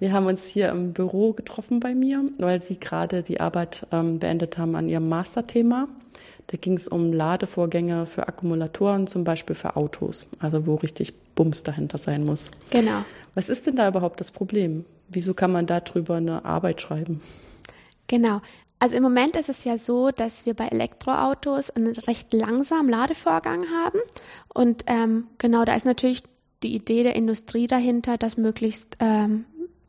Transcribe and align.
Wir 0.00 0.12
haben 0.12 0.26
uns 0.26 0.44
hier 0.44 0.70
im 0.70 0.92
Büro 0.92 1.32
getroffen 1.32 1.80
bei 1.80 1.94
mir, 1.94 2.24
weil 2.38 2.60
Sie 2.60 2.78
gerade 2.78 3.22
die 3.22 3.40
Arbeit 3.40 3.86
ähm, 3.92 4.18
beendet 4.18 4.58
haben 4.58 4.74
an 4.74 4.88
Ihrem 4.88 5.08
Masterthema. 5.08 5.88
Da 6.48 6.56
ging 6.56 6.74
es 6.74 6.88
um 6.88 7.12
Ladevorgänge 7.12 8.06
für 8.06 8.28
Akkumulatoren, 8.28 9.06
zum 9.06 9.24
Beispiel 9.24 9.56
für 9.56 9.76
Autos, 9.76 10.26
also 10.40 10.66
wo 10.66 10.74
richtig 10.74 11.14
Bums 11.34 11.62
dahinter 11.62 11.98
sein 11.98 12.24
muss. 12.24 12.50
Genau. 12.70 13.04
Was 13.34 13.48
ist 13.48 13.66
denn 13.66 13.76
da 13.76 13.88
überhaupt 13.88 14.20
das 14.20 14.30
Problem? 14.30 14.84
Wieso 15.08 15.34
kann 15.34 15.52
man 15.52 15.66
darüber 15.66 16.16
eine 16.16 16.44
Arbeit 16.44 16.80
schreiben? 16.80 17.20
Genau. 18.06 18.40
Also 18.78 18.96
im 18.96 19.02
Moment 19.02 19.36
ist 19.36 19.48
es 19.48 19.64
ja 19.64 19.78
so, 19.78 20.10
dass 20.10 20.44
wir 20.44 20.54
bei 20.54 20.66
Elektroautos 20.68 21.70
einen 21.70 21.94
recht 21.96 22.32
langsamen 22.32 22.90
Ladevorgang 22.90 23.64
haben. 23.70 23.98
Und 24.52 24.84
ähm, 24.86 25.28
genau, 25.38 25.64
da 25.64 25.74
ist 25.74 25.86
natürlich 25.86 26.22
die 26.62 26.74
Idee 26.74 27.02
der 27.02 27.16
Industrie 27.16 27.66
dahinter, 27.66 28.18
das 28.18 28.36
möglichst 28.36 28.96
ähm, 29.00 29.44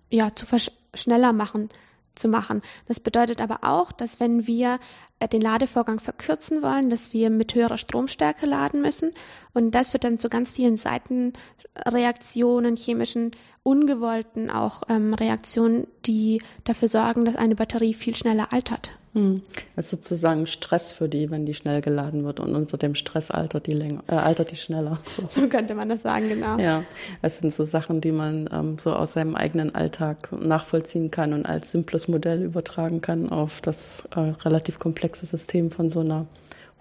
ja, 0.09 0.33
zu 0.35 0.45
schneller 0.93 1.33
machen, 1.33 1.69
zu 2.15 2.27
machen. 2.27 2.61
Das 2.87 2.99
bedeutet 2.99 3.41
aber 3.41 3.59
auch, 3.63 3.91
dass 3.91 4.19
wenn 4.19 4.47
wir 4.47 4.79
äh, 5.19 5.27
den 5.27 5.41
Ladevorgang 5.41 5.99
verkürzen 5.99 6.61
wollen, 6.61 6.89
dass 6.89 7.13
wir 7.13 7.29
mit 7.29 7.55
höherer 7.55 7.77
Stromstärke 7.77 8.45
laden 8.45 8.81
müssen. 8.81 9.13
Und 9.53 9.71
das 9.71 9.89
führt 9.89 10.03
dann 10.03 10.19
zu 10.19 10.29
ganz 10.29 10.51
vielen 10.51 10.77
Seitenreaktionen, 10.77 12.75
chemischen, 12.75 13.31
ungewollten 13.63 14.49
auch 14.49 14.83
ähm, 14.89 15.13
Reaktionen, 15.13 15.87
die 16.05 16.41
dafür 16.63 16.87
sorgen, 16.87 17.25
dass 17.25 17.35
eine 17.35 17.55
Batterie 17.55 17.93
viel 17.93 18.15
schneller 18.15 18.53
altert. 18.53 18.91
Hm. 19.15 19.41
Das 19.77 19.85
ist 19.85 19.91
sozusagen 19.91 20.45
Stress 20.45 20.91
für 20.91 21.07
die, 21.07 21.31
wenn 21.31 21.45
die 21.45 21.53
schnell 21.53 21.79
geladen 21.79 22.25
wird 22.25 22.41
und 22.41 22.53
unter 22.53 22.77
dem 22.77 22.95
Stress 22.95 23.31
altert 23.31 23.65
die 23.65 23.71
länger, 23.71 24.03
äh, 24.07 24.15
altert 24.15 24.51
die 24.51 24.57
schneller. 24.57 24.99
So. 25.05 25.23
so. 25.29 25.47
könnte 25.47 25.73
man 25.73 25.87
das 25.87 26.01
sagen, 26.01 26.27
genau. 26.27 26.57
Ja, 26.57 26.83
das 27.21 27.37
sind 27.37 27.53
so 27.53 27.63
Sachen, 27.63 28.01
die 28.01 28.11
man 28.11 28.49
ähm, 28.51 28.77
so 28.77 28.91
aus 28.91 29.13
seinem 29.13 29.35
eigenen 29.35 29.73
Alltag 29.73 30.29
nachvollziehen 30.33 31.09
kann 31.11 31.31
und 31.31 31.45
als 31.45 31.71
simples 31.71 32.09
Modell 32.09 32.43
übertragen 32.43 32.99
kann 32.99 33.29
auf 33.29 33.61
das 33.61 34.03
äh, 34.13 34.19
relativ 34.19 34.79
komplexe 34.79 35.25
System 35.25 35.71
von 35.71 35.89
so 35.89 36.01
einer 36.01 36.25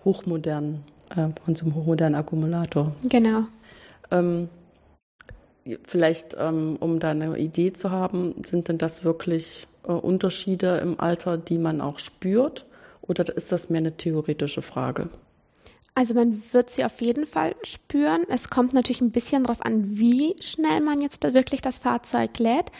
hochmodernen, 0.05 0.83
äh, 1.11 1.29
von 1.45 1.55
so 1.55 1.67
einem 1.67 1.77
hochmodernen 1.77 2.19
Akkumulator. 2.19 2.93
Genau. 3.05 3.45
Ähm, 4.11 4.49
vielleicht, 5.87 6.37
ähm, 6.41 6.77
um 6.81 6.99
da 6.99 7.11
eine 7.11 7.39
Idee 7.39 7.73
zu 7.73 7.93
haben, 7.93 8.35
sind 8.45 8.67
denn 8.67 8.79
das 8.79 9.05
wirklich 9.05 9.69
äh, 9.87 9.93
Unterschiede 9.93 10.79
im 10.79 11.01
Alter, 11.01 11.39
die 11.39 11.59
man 11.59 11.81
auch 11.81 11.99
spürt? 11.99 12.67
Oder 13.03 13.37
ist 13.37 13.53
das 13.53 13.71
mehr 13.71 13.81
eine 13.81 13.97
theoretische 13.97 14.63
Frage? 14.63 15.11
Also 15.95 16.15
man 16.15 16.43
wird 16.53 16.71
sie 16.71 16.85
auf 16.85 17.01
jeden 17.01 17.27
Fall 17.27 17.55
spüren. 17.63 18.23
Es 18.29 18.51
kommt 18.51 18.73
natürlich 18.73 19.01
ein 19.01 19.13
bisschen 19.13 19.45
darauf 19.45 19.65
an, 19.65 19.97
wie 19.97 20.35
schnell 20.41 20.81
man 20.81 21.01
jetzt 21.01 21.23
wirklich 21.23 21.61
das 21.63 21.79
Fahrzeug 21.79 22.39
lädt. 22.39 22.73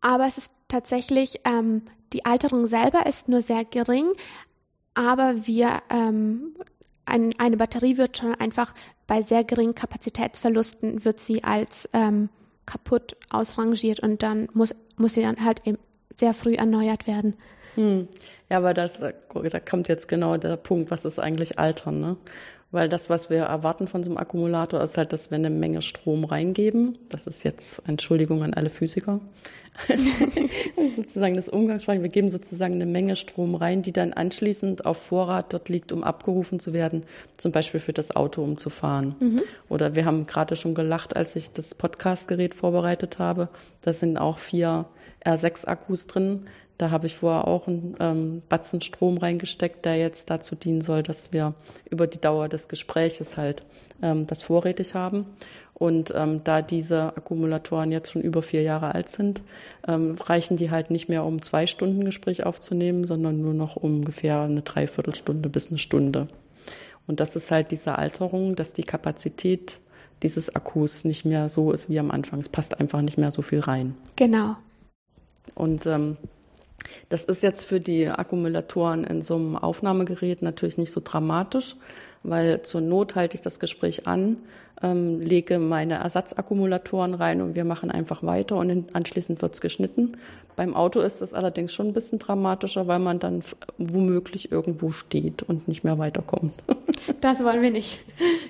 Aber 0.00 0.26
es 0.26 0.38
ist 0.38 0.52
tatsächlich, 0.66 1.40
ähm, 1.44 1.82
die 2.12 2.24
Alterung 2.24 2.66
selber 2.66 3.06
ist 3.06 3.28
nur 3.28 3.42
sehr 3.42 3.64
gering, 3.64 4.06
aber 4.94 5.46
wir, 5.46 5.82
ähm, 5.90 6.54
ein, 7.04 7.32
eine 7.38 7.56
Batterie 7.56 7.96
wird 7.96 8.18
schon 8.18 8.34
einfach 8.34 8.74
bei 9.06 9.22
sehr 9.22 9.44
geringen 9.44 9.74
Kapazitätsverlusten 9.74 11.04
wird 11.04 11.20
sie 11.20 11.44
als 11.44 11.88
ähm, 11.92 12.28
kaputt 12.66 13.16
ausrangiert 13.30 14.00
und 14.00 14.22
dann 14.22 14.48
muss, 14.54 14.74
muss 14.96 15.14
sie 15.14 15.22
dann 15.22 15.44
halt 15.44 15.66
eben 15.66 15.78
sehr 16.20 16.34
früh 16.34 16.54
erneuert 16.54 17.06
werden. 17.06 17.34
Hm. 17.74 18.08
Ja, 18.48 18.58
aber 18.58 18.74
das, 18.74 18.98
da 18.98 19.60
kommt 19.60 19.88
jetzt 19.88 20.08
genau 20.08 20.36
der 20.36 20.56
Punkt, 20.56 20.90
was 20.90 21.04
ist 21.04 21.18
eigentlich 21.18 21.58
Altern, 21.58 22.00
ne? 22.00 22.16
Weil 22.72 22.88
das, 22.88 23.10
was 23.10 23.30
wir 23.30 23.38
erwarten 23.38 23.88
von 23.88 24.04
so 24.04 24.10
einem 24.10 24.18
Akkumulator, 24.18 24.80
ist 24.80 24.96
halt, 24.96 25.12
dass 25.12 25.30
wir 25.30 25.36
eine 25.36 25.50
Menge 25.50 25.82
Strom 25.82 26.24
reingeben. 26.24 26.98
Das 27.08 27.26
ist 27.26 27.42
jetzt 27.42 27.82
Entschuldigung 27.88 28.44
an 28.44 28.54
alle 28.54 28.70
Physiker. 28.70 29.20
das 29.88 30.84
ist 30.84 30.96
sozusagen 30.96 31.34
das 31.34 31.48
Umgangssprache. 31.48 32.02
Wir 32.02 32.10
geben 32.10 32.28
sozusagen 32.28 32.74
eine 32.74 32.86
Menge 32.86 33.16
Strom 33.16 33.56
rein, 33.56 33.82
die 33.82 33.92
dann 33.92 34.12
anschließend 34.12 34.86
auf 34.86 34.98
Vorrat 34.98 35.52
dort 35.52 35.68
liegt, 35.68 35.90
um 35.90 36.04
abgerufen 36.04 36.60
zu 36.60 36.72
werden, 36.72 37.02
zum 37.36 37.50
Beispiel 37.50 37.80
für 37.80 37.92
das 37.92 38.14
Auto, 38.14 38.42
um 38.42 38.56
zu 38.56 38.70
fahren. 38.70 39.16
Mhm. 39.18 39.42
Oder 39.68 39.96
wir 39.96 40.04
haben 40.04 40.26
gerade 40.26 40.54
schon 40.54 40.74
gelacht, 40.74 41.16
als 41.16 41.34
ich 41.34 41.50
das 41.50 41.74
Podcastgerät 41.74 42.54
vorbereitet 42.54 43.18
habe. 43.18 43.48
Da 43.80 43.92
sind 43.92 44.16
auch 44.16 44.38
vier 44.38 44.86
R6-Akkus 45.24 46.06
drin. 46.06 46.46
Da 46.80 46.90
habe 46.90 47.06
ich 47.06 47.16
vorher 47.16 47.46
auch 47.46 47.68
einen 47.68 47.94
ähm, 48.00 48.42
Batzen 48.48 48.80
Strom 48.80 49.18
reingesteckt, 49.18 49.84
der 49.84 49.98
jetzt 49.98 50.30
dazu 50.30 50.56
dienen 50.56 50.80
soll, 50.80 51.02
dass 51.02 51.30
wir 51.30 51.52
über 51.90 52.06
die 52.06 52.18
Dauer 52.18 52.48
des 52.48 52.68
Gespräches 52.68 53.36
halt 53.36 53.64
ähm, 54.00 54.26
das 54.26 54.40
vorrätig 54.40 54.94
haben. 54.94 55.26
Und 55.74 56.10
ähm, 56.16 56.40
da 56.42 56.62
diese 56.62 57.14
Akkumulatoren 57.18 57.92
jetzt 57.92 58.10
schon 58.10 58.22
über 58.22 58.40
vier 58.40 58.62
Jahre 58.62 58.94
alt 58.94 59.10
sind, 59.10 59.42
ähm, 59.86 60.16
reichen 60.24 60.56
die 60.56 60.70
halt 60.70 60.90
nicht 60.90 61.10
mehr, 61.10 61.22
um 61.26 61.42
zwei 61.42 61.66
Stunden 61.66 62.06
Gespräch 62.06 62.46
aufzunehmen, 62.46 63.04
sondern 63.04 63.42
nur 63.42 63.52
noch 63.52 63.76
ungefähr 63.76 64.40
eine 64.40 64.62
Dreiviertelstunde 64.62 65.50
bis 65.50 65.68
eine 65.68 65.76
Stunde. 65.76 66.28
Und 67.06 67.20
das 67.20 67.36
ist 67.36 67.50
halt 67.50 67.72
diese 67.72 67.98
Alterung, 67.98 68.56
dass 68.56 68.72
die 68.72 68.84
Kapazität 68.84 69.80
dieses 70.22 70.54
Akkus 70.56 71.04
nicht 71.04 71.26
mehr 71.26 71.50
so 71.50 71.72
ist 71.72 71.90
wie 71.90 72.00
am 72.00 72.10
Anfang. 72.10 72.40
Es 72.40 72.48
passt 72.48 72.80
einfach 72.80 73.02
nicht 73.02 73.18
mehr 73.18 73.32
so 73.32 73.42
viel 73.42 73.60
rein. 73.60 73.96
Genau. 74.16 74.56
Und 75.54 75.84
ähm, 75.84 76.16
das 77.08 77.24
ist 77.24 77.42
jetzt 77.42 77.64
für 77.64 77.80
die 77.80 78.08
Akkumulatoren 78.08 79.04
in 79.04 79.22
so 79.22 79.36
einem 79.36 79.56
Aufnahmegerät 79.56 80.42
natürlich 80.42 80.78
nicht 80.78 80.92
so 80.92 81.00
dramatisch, 81.02 81.76
weil 82.22 82.62
zur 82.62 82.80
Not 82.80 83.14
halte 83.14 83.34
ich 83.34 83.40
das 83.40 83.58
Gespräch 83.58 84.06
an, 84.06 84.36
ähm, 84.82 85.20
lege 85.20 85.58
meine 85.58 85.94
Ersatzakkumulatoren 85.94 87.14
rein 87.14 87.40
und 87.42 87.54
wir 87.54 87.64
machen 87.64 87.90
einfach 87.90 88.22
weiter 88.22 88.56
und 88.56 88.94
anschließend 88.94 89.42
wird's 89.42 89.60
geschnitten. 89.60 90.12
Beim 90.56 90.74
Auto 90.74 91.00
ist 91.00 91.20
das 91.20 91.32
allerdings 91.32 91.72
schon 91.72 91.88
ein 91.88 91.92
bisschen 91.92 92.18
dramatischer, 92.18 92.86
weil 92.86 92.98
man 92.98 93.18
dann 93.18 93.42
womöglich 93.78 94.52
irgendwo 94.52 94.90
steht 94.90 95.42
und 95.42 95.68
nicht 95.68 95.84
mehr 95.84 95.98
weiterkommt. 95.98 96.52
Das 97.20 97.42
wollen 97.42 97.60
wir 97.60 97.70
nicht. 97.70 98.00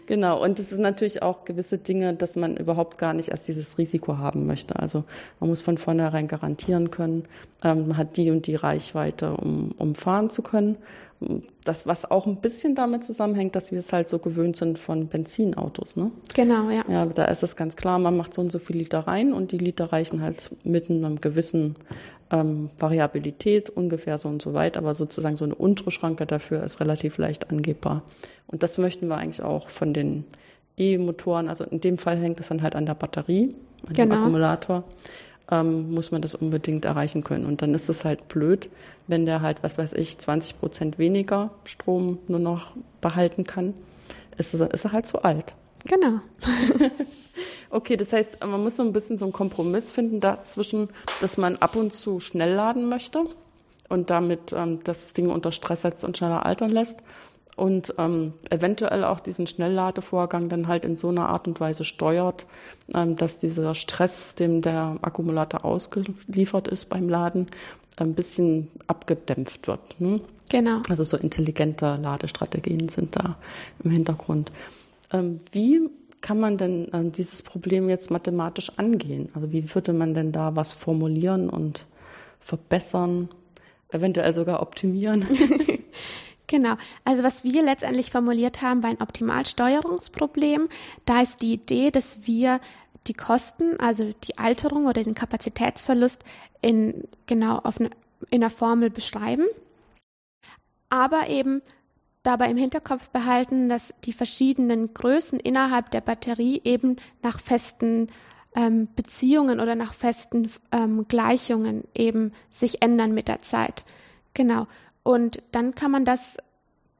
Genau, 0.06 0.42
und 0.42 0.58
es 0.58 0.70
ist 0.70 0.78
natürlich 0.78 1.22
auch 1.22 1.44
gewisse 1.44 1.78
Dinge, 1.78 2.14
dass 2.14 2.36
man 2.36 2.56
überhaupt 2.56 2.98
gar 2.98 3.14
nicht 3.14 3.28
erst 3.28 3.48
dieses 3.48 3.78
Risiko 3.78 4.18
haben 4.18 4.46
möchte. 4.46 4.76
Also 4.76 5.04
man 5.38 5.50
muss 5.50 5.62
von 5.62 5.78
vornherein 5.78 6.28
garantieren 6.28 6.90
können, 6.90 7.24
ähm, 7.64 7.88
man 7.88 7.96
hat 7.96 8.16
die 8.16 8.30
und 8.30 8.46
die 8.46 8.54
Reichweite, 8.54 9.32
um, 9.32 9.72
um 9.78 9.94
fahren 9.94 10.30
zu 10.30 10.42
können 10.42 10.76
das, 11.64 11.86
was 11.86 12.10
auch 12.10 12.26
ein 12.26 12.36
bisschen 12.36 12.74
damit 12.74 13.04
zusammenhängt, 13.04 13.54
dass 13.54 13.72
wir 13.72 13.80
es 13.80 13.92
halt 13.92 14.08
so 14.08 14.18
gewöhnt 14.18 14.56
sind 14.56 14.78
von 14.78 15.08
Benzinautos, 15.08 15.96
ne? 15.96 16.10
Genau, 16.34 16.70
ja. 16.70 16.82
Ja, 16.88 17.04
da 17.06 17.26
ist 17.26 17.42
es 17.42 17.56
ganz 17.56 17.76
klar, 17.76 17.98
man 17.98 18.16
macht 18.16 18.32
so 18.32 18.40
und 18.40 18.50
so 18.50 18.58
viel 18.58 18.78
Liter 18.78 19.00
rein 19.00 19.34
und 19.34 19.52
die 19.52 19.58
Liter 19.58 19.92
reichen 19.92 20.22
halt 20.22 20.50
mit 20.64 20.88
einem 20.88 21.20
gewissen 21.20 21.76
ähm, 22.30 22.70
Variabilität 22.78 23.68
ungefähr 23.68 24.16
so 24.16 24.28
und 24.28 24.40
so 24.40 24.54
weit, 24.54 24.78
aber 24.78 24.94
sozusagen 24.94 25.36
so 25.36 25.44
eine 25.44 25.54
untere 25.54 25.90
Schranke 25.90 26.24
dafür 26.24 26.64
ist 26.64 26.80
relativ 26.80 27.18
leicht 27.18 27.50
angebbar. 27.50 28.02
Und 28.46 28.62
das 28.62 28.78
möchten 28.78 29.08
wir 29.08 29.16
eigentlich 29.16 29.42
auch 29.42 29.68
von 29.68 29.92
den 29.92 30.24
E-Motoren, 30.78 31.48
also 31.48 31.64
in 31.64 31.80
dem 31.80 31.98
Fall 31.98 32.16
hängt 32.16 32.40
es 32.40 32.48
dann 32.48 32.62
halt 32.62 32.74
an 32.74 32.86
der 32.86 32.94
Batterie, 32.94 33.54
an 33.86 33.92
genau. 33.92 34.14
dem 34.14 34.18
Akkumulator 34.20 34.84
ähm, 35.50 35.92
muss 35.92 36.10
man 36.10 36.22
das 36.22 36.34
unbedingt 36.34 36.84
erreichen 36.84 37.22
können. 37.22 37.46
Und 37.46 37.62
dann 37.62 37.74
ist 37.74 37.88
es 37.88 38.04
halt 38.04 38.28
blöd, 38.28 38.68
wenn 39.06 39.26
der 39.26 39.42
halt, 39.42 39.62
was 39.62 39.78
weiß 39.78 39.94
ich, 39.94 40.18
20 40.18 40.58
Prozent 40.58 40.98
weniger 40.98 41.50
Strom 41.64 42.18
nur 42.28 42.38
noch 42.38 42.72
behalten 43.00 43.44
kann, 43.44 43.74
ist, 44.36 44.54
ist 44.54 44.84
er 44.84 44.92
halt 44.92 45.06
zu 45.06 45.22
alt. 45.22 45.54
Genau. 45.84 46.20
okay, 47.70 47.96
das 47.96 48.12
heißt, 48.12 48.40
man 48.40 48.62
muss 48.62 48.76
so 48.76 48.82
ein 48.82 48.92
bisschen 48.92 49.18
so 49.18 49.24
einen 49.24 49.32
Kompromiss 49.32 49.92
finden 49.92 50.20
dazwischen, 50.20 50.88
dass 51.20 51.36
man 51.36 51.56
ab 51.56 51.76
und 51.76 51.94
zu 51.94 52.20
schnell 52.20 52.52
laden 52.52 52.88
möchte 52.88 53.24
und 53.88 54.10
damit 54.10 54.52
ähm, 54.52 54.80
das 54.84 55.12
Ding 55.12 55.30
unter 55.30 55.52
Stress 55.52 55.82
setzt 55.82 56.04
und 56.04 56.16
schneller 56.16 56.44
altern 56.44 56.70
lässt 56.70 57.02
und 57.56 57.94
ähm, 57.98 58.32
eventuell 58.48 59.04
auch 59.04 59.20
diesen 59.20 59.46
Schnellladevorgang 59.46 60.48
dann 60.48 60.68
halt 60.68 60.84
in 60.84 60.96
so 60.96 61.08
einer 61.08 61.28
Art 61.28 61.46
und 61.46 61.60
Weise 61.60 61.84
steuert, 61.84 62.46
ähm, 62.94 63.16
dass 63.16 63.38
dieser 63.38 63.74
Stress, 63.74 64.34
dem 64.34 64.62
der 64.62 64.96
Akkumulator 65.02 65.64
ausgeliefert 65.64 66.68
ist 66.68 66.88
beim 66.88 67.08
Laden, 67.08 67.48
ein 67.96 68.14
bisschen 68.14 68.68
abgedämpft 68.86 69.66
wird. 69.68 70.00
Ne? 70.00 70.20
Genau. 70.48 70.80
Also 70.88 71.04
so 71.04 71.16
intelligente 71.16 71.98
Ladestrategien 72.00 72.88
sind 72.88 73.16
da 73.16 73.36
im 73.84 73.90
Hintergrund. 73.90 74.50
Ähm, 75.12 75.40
wie 75.52 75.88
kann 76.20 76.40
man 76.40 76.56
denn 76.56 76.92
äh, 76.92 77.10
dieses 77.10 77.42
Problem 77.42 77.88
jetzt 77.88 78.10
mathematisch 78.10 78.72
angehen? 78.76 79.28
Also 79.34 79.52
wie 79.52 79.74
würde 79.74 79.92
man 79.92 80.14
denn 80.14 80.32
da 80.32 80.56
was 80.56 80.72
formulieren 80.72 81.48
und 81.48 81.86
verbessern, 82.40 83.28
eventuell 83.90 84.34
sogar 84.34 84.62
optimieren? 84.62 85.26
Genau. 86.50 86.74
Also 87.04 87.22
was 87.22 87.44
wir 87.44 87.62
letztendlich 87.62 88.10
formuliert 88.10 88.60
haben, 88.60 88.82
war 88.82 88.90
ein 88.90 89.00
Optimalsteuerungsproblem. 89.00 90.68
Da 91.06 91.22
ist 91.22 91.42
die 91.42 91.52
Idee, 91.52 91.92
dass 91.92 92.26
wir 92.26 92.58
die 93.06 93.14
Kosten, 93.14 93.78
also 93.78 94.10
die 94.24 94.36
Alterung 94.36 94.86
oder 94.86 95.04
den 95.04 95.14
Kapazitätsverlust 95.14 96.24
in 96.60 97.04
genau 97.26 97.58
auf 97.58 97.78
eine, 97.78 97.90
in 98.30 98.42
einer 98.42 98.50
Formel 98.50 98.90
beschreiben, 98.90 99.44
aber 100.88 101.28
eben 101.28 101.62
dabei 102.24 102.50
im 102.50 102.56
Hinterkopf 102.56 103.10
behalten, 103.10 103.68
dass 103.68 103.94
die 104.04 104.12
verschiedenen 104.12 104.92
Größen 104.92 105.38
innerhalb 105.38 105.92
der 105.92 106.00
Batterie 106.00 106.62
eben 106.64 106.96
nach 107.22 107.38
festen 107.38 108.08
ähm, 108.56 108.88
Beziehungen 108.96 109.60
oder 109.60 109.76
nach 109.76 109.94
festen 109.94 110.50
ähm, 110.72 111.06
Gleichungen 111.06 111.84
eben 111.94 112.32
sich 112.50 112.82
ändern 112.82 113.14
mit 113.14 113.28
der 113.28 113.38
Zeit. 113.38 113.84
Genau. 114.34 114.66
Und 115.02 115.42
dann 115.52 115.74
kann 115.74 115.90
man 115.90 116.04
das, 116.04 116.36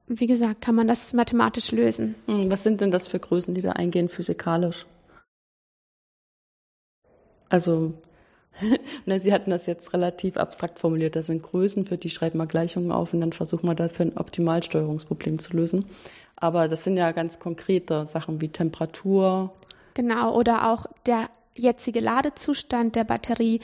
wie 0.06 0.26
gesagt, 0.26 0.60
kann 0.60 0.74
man 0.74 0.88
das 0.88 1.12
mathematisch 1.12 1.72
lösen. 1.72 2.14
Hm, 2.26 2.50
was 2.50 2.62
sind 2.62 2.80
denn 2.80 2.90
das 2.90 3.08
für 3.08 3.18
Größen, 3.18 3.54
die 3.54 3.62
da 3.62 3.72
eingehen 3.72 4.08
physikalisch? 4.08 4.86
Also, 7.48 7.94
ne, 9.06 9.20
Sie 9.20 9.32
hatten 9.32 9.50
das 9.50 9.66
jetzt 9.66 9.92
relativ 9.92 10.36
abstrakt 10.36 10.78
formuliert. 10.78 11.16
Das 11.16 11.26
sind 11.26 11.42
Größen, 11.42 11.84
für 11.84 11.98
die 11.98 12.10
schreiben 12.10 12.38
wir 12.38 12.46
Gleichungen 12.46 12.92
auf 12.92 13.12
und 13.12 13.20
dann 13.20 13.32
versuchen 13.32 13.68
wir 13.68 13.74
das 13.74 13.92
für 13.92 14.04
ein 14.04 14.16
Optimalsteuerungsproblem 14.16 15.38
zu 15.38 15.56
lösen. 15.56 15.84
Aber 16.36 16.68
das 16.68 16.84
sind 16.84 16.96
ja 16.96 17.12
ganz 17.12 17.38
konkrete 17.38 18.06
Sachen 18.06 18.40
wie 18.40 18.48
Temperatur. 18.48 19.52
Genau, 19.94 20.34
oder 20.34 20.72
auch 20.72 20.86
der 21.04 21.28
jetzige 21.54 22.00
Ladezustand 22.00 22.96
der 22.96 23.04
Batterie, 23.04 23.60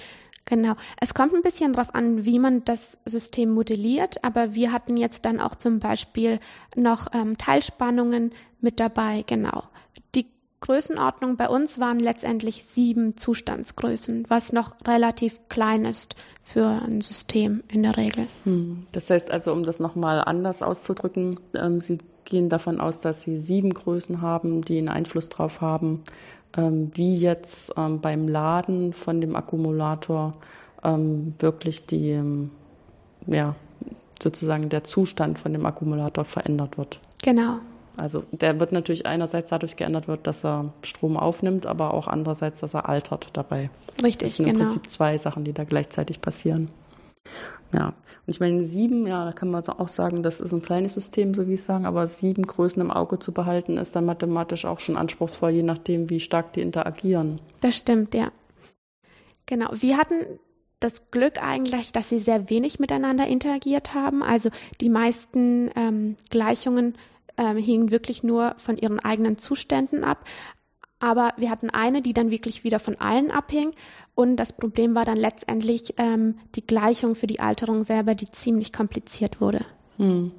Genau. 0.47 0.75
Es 1.01 1.13
kommt 1.13 1.35
ein 1.35 1.43
bisschen 1.43 1.73
darauf 1.73 1.95
an, 1.95 2.25
wie 2.25 2.39
man 2.39 2.65
das 2.65 2.99
System 3.05 3.51
modelliert, 3.51 4.23
aber 4.25 4.55
wir 4.55 4.73
hatten 4.73 4.97
jetzt 4.97 5.25
dann 5.25 5.41
auch 5.41 5.57
zum 5.57 5.81
Beispiel 5.81 6.39
noch 6.77 7.09
ähm, 7.13 7.37
Teilspannungen 7.37 8.31
mit 8.61 8.79
dabei. 8.79 9.25
Genau. 9.27 9.65
Die 10.15 10.27
Größenordnung 10.61 11.37
bei 11.37 11.49
uns 11.49 11.81
waren 11.81 11.99
letztendlich 11.99 12.65
sieben 12.65 13.17
Zustandsgrößen, 13.17 14.27
was 14.29 14.53
noch 14.53 14.77
relativ 14.87 15.41
klein 15.49 15.85
ist 15.85 16.15
für 16.43 16.67
ein 16.67 17.01
System 17.01 17.65
in 17.69 17.83
der 17.83 17.97
Regel. 17.97 18.27
Hm. 18.45 18.87
Das 18.93 19.11
heißt 19.11 19.33
also, 19.33 19.53
um 19.53 19.65
das 19.65 19.81
nochmal 19.81 20.23
anders 20.25 20.63
auszudrücken, 20.63 21.41
ähm, 21.57 21.81
Sie 21.81 21.99
gehen 22.25 22.49
davon 22.49 22.81
aus, 22.81 23.01
dass 23.01 23.23
Sie 23.23 23.39
sieben 23.39 23.75
Größen 23.75 24.21
haben, 24.21 24.63
die 24.63 24.79
einen 24.79 24.89
Einfluss 24.89 25.29
drauf 25.29 25.61
haben, 25.61 26.03
wie 26.55 27.17
jetzt 27.17 27.75
ähm, 27.77 28.01
beim 28.01 28.29
Laden 28.29 28.95
von 28.95 29.21
dem 29.21 29.37
Akkumulator 29.37 30.33
ähm, 30.85 31.35
wirklich 31.39 31.87
die, 31.87 32.19
ja, 33.27 33.55
sozusagen 34.23 34.69
der 34.69 34.85
Zustand 34.85 35.39
von 35.39 35.53
dem 35.53 35.67
Akkumulator 35.67 36.25
verändert 36.25 36.79
wird. 36.79 36.99
Genau. 37.23 37.59
Also 37.97 38.25
der 38.31 38.61
wird 38.61 38.73
natürlich 38.73 39.07
einerseits 39.07 39.51
dadurch 39.51 39.77
geändert 39.77 40.07
wird, 40.07 40.27
dass 40.27 40.45
er 40.45 40.73
Strom 40.83 41.17
aufnimmt, 41.17 41.67
aber 41.67 41.95
auch 41.95 42.09
andererseits, 42.09 42.61
dass 42.61 42.75
er 42.75 42.89
altert 42.89 43.29
dabei. 43.33 43.71
Richtig, 44.03 44.29
das 44.29 44.37
sind 44.37 44.47
genau. 44.47 44.59
im 44.59 44.65
Prinzip 44.67 44.91
zwei 44.91 45.17
Sachen, 45.17 45.45
die 45.45 45.53
da 45.53 45.65
gleichzeitig 45.65 46.21
passieren. 46.21 46.69
Ja, 47.73 47.89
und 47.89 47.95
ich 48.27 48.41
meine, 48.41 48.65
sieben, 48.65 49.07
ja, 49.07 49.25
da 49.25 49.33
kann 49.33 49.51
man 49.51 49.67
auch 49.69 49.89
sagen, 49.89 50.23
das 50.23 50.41
ist 50.41 50.53
ein 50.53 50.63
kleines 50.63 50.95
System, 50.95 51.35
so 51.35 51.49
wie 51.49 51.55
ich 51.55 51.63
sagen, 51.63 51.85
aber 51.85 52.07
sieben 52.07 52.45
Größen 52.45 52.81
im 52.81 52.91
Auge 52.91 53.19
zu 53.19 53.33
behalten, 53.33 53.77
ist 53.77 53.97
dann 53.97 54.05
mathematisch 54.05 54.65
auch 54.65 54.81
schon 54.81 54.97
anspruchsvoll, 54.97 55.51
je 55.51 55.63
nachdem, 55.63 56.09
wie 56.09 56.21
stark 56.21 56.53
die 56.53 56.61
interagieren. 56.61 57.41
Das 57.61 57.77
stimmt, 57.77 58.15
ja. 58.15 58.31
Genau. 59.47 59.69
Wir 59.73 59.97
hatten 59.97 60.39
das 60.81 61.11
Glück 61.11 61.43
eigentlich, 61.43 61.93
dass 61.93 62.09
sie 62.09 62.19
sehr 62.19 62.51
wenig 62.51 62.79
miteinander 62.79 63.27
interagiert 63.27 63.95
haben. 63.95 64.23
Also 64.23 64.51
die 64.81 64.91
meisten 64.91 65.71
ähm, 65.75 66.17
Gleichungen 66.31 66.97
ähm, 67.39 67.57
hingen 67.57 67.91
wirklich 67.91 68.23
nur 68.23 68.55
von 68.59 68.77
ihren 68.77 69.01
eigenen 69.01 69.39
Zuständen 69.39 70.05
ab. 70.05 70.25
Aber 70.99 71.33
wir 71.37 71.51
hatten 71.51 71.71
eine, 71.71 72.01
die 72.01 72.15
dann 72.15 72.31
wirklich 72.31 72.65
wieder 72.65 72.79
von 72.79 72.97
allen 72.97 73.31
abhing. 73.31 73.73
Und 74.15 74.37
das 74.37 74.55
Problem 74.55 74.95
war 74.95 75.05
dann 75.05 75.19
letztendlich 75.19 75.95
ähm, 75.99 76.37
die 76.55 76.67
Gleichung 76.67 77.15
für 77.15 77.27
die 77.27 77.41
Alterung 77.41 77.85
selber, 77.85 78.15
die 78.15 78.31
ziemlich 78.31 78.73
kompliziert 78.73 79.41
wurde. 79.41 79.61
Hm. 79.99 80.33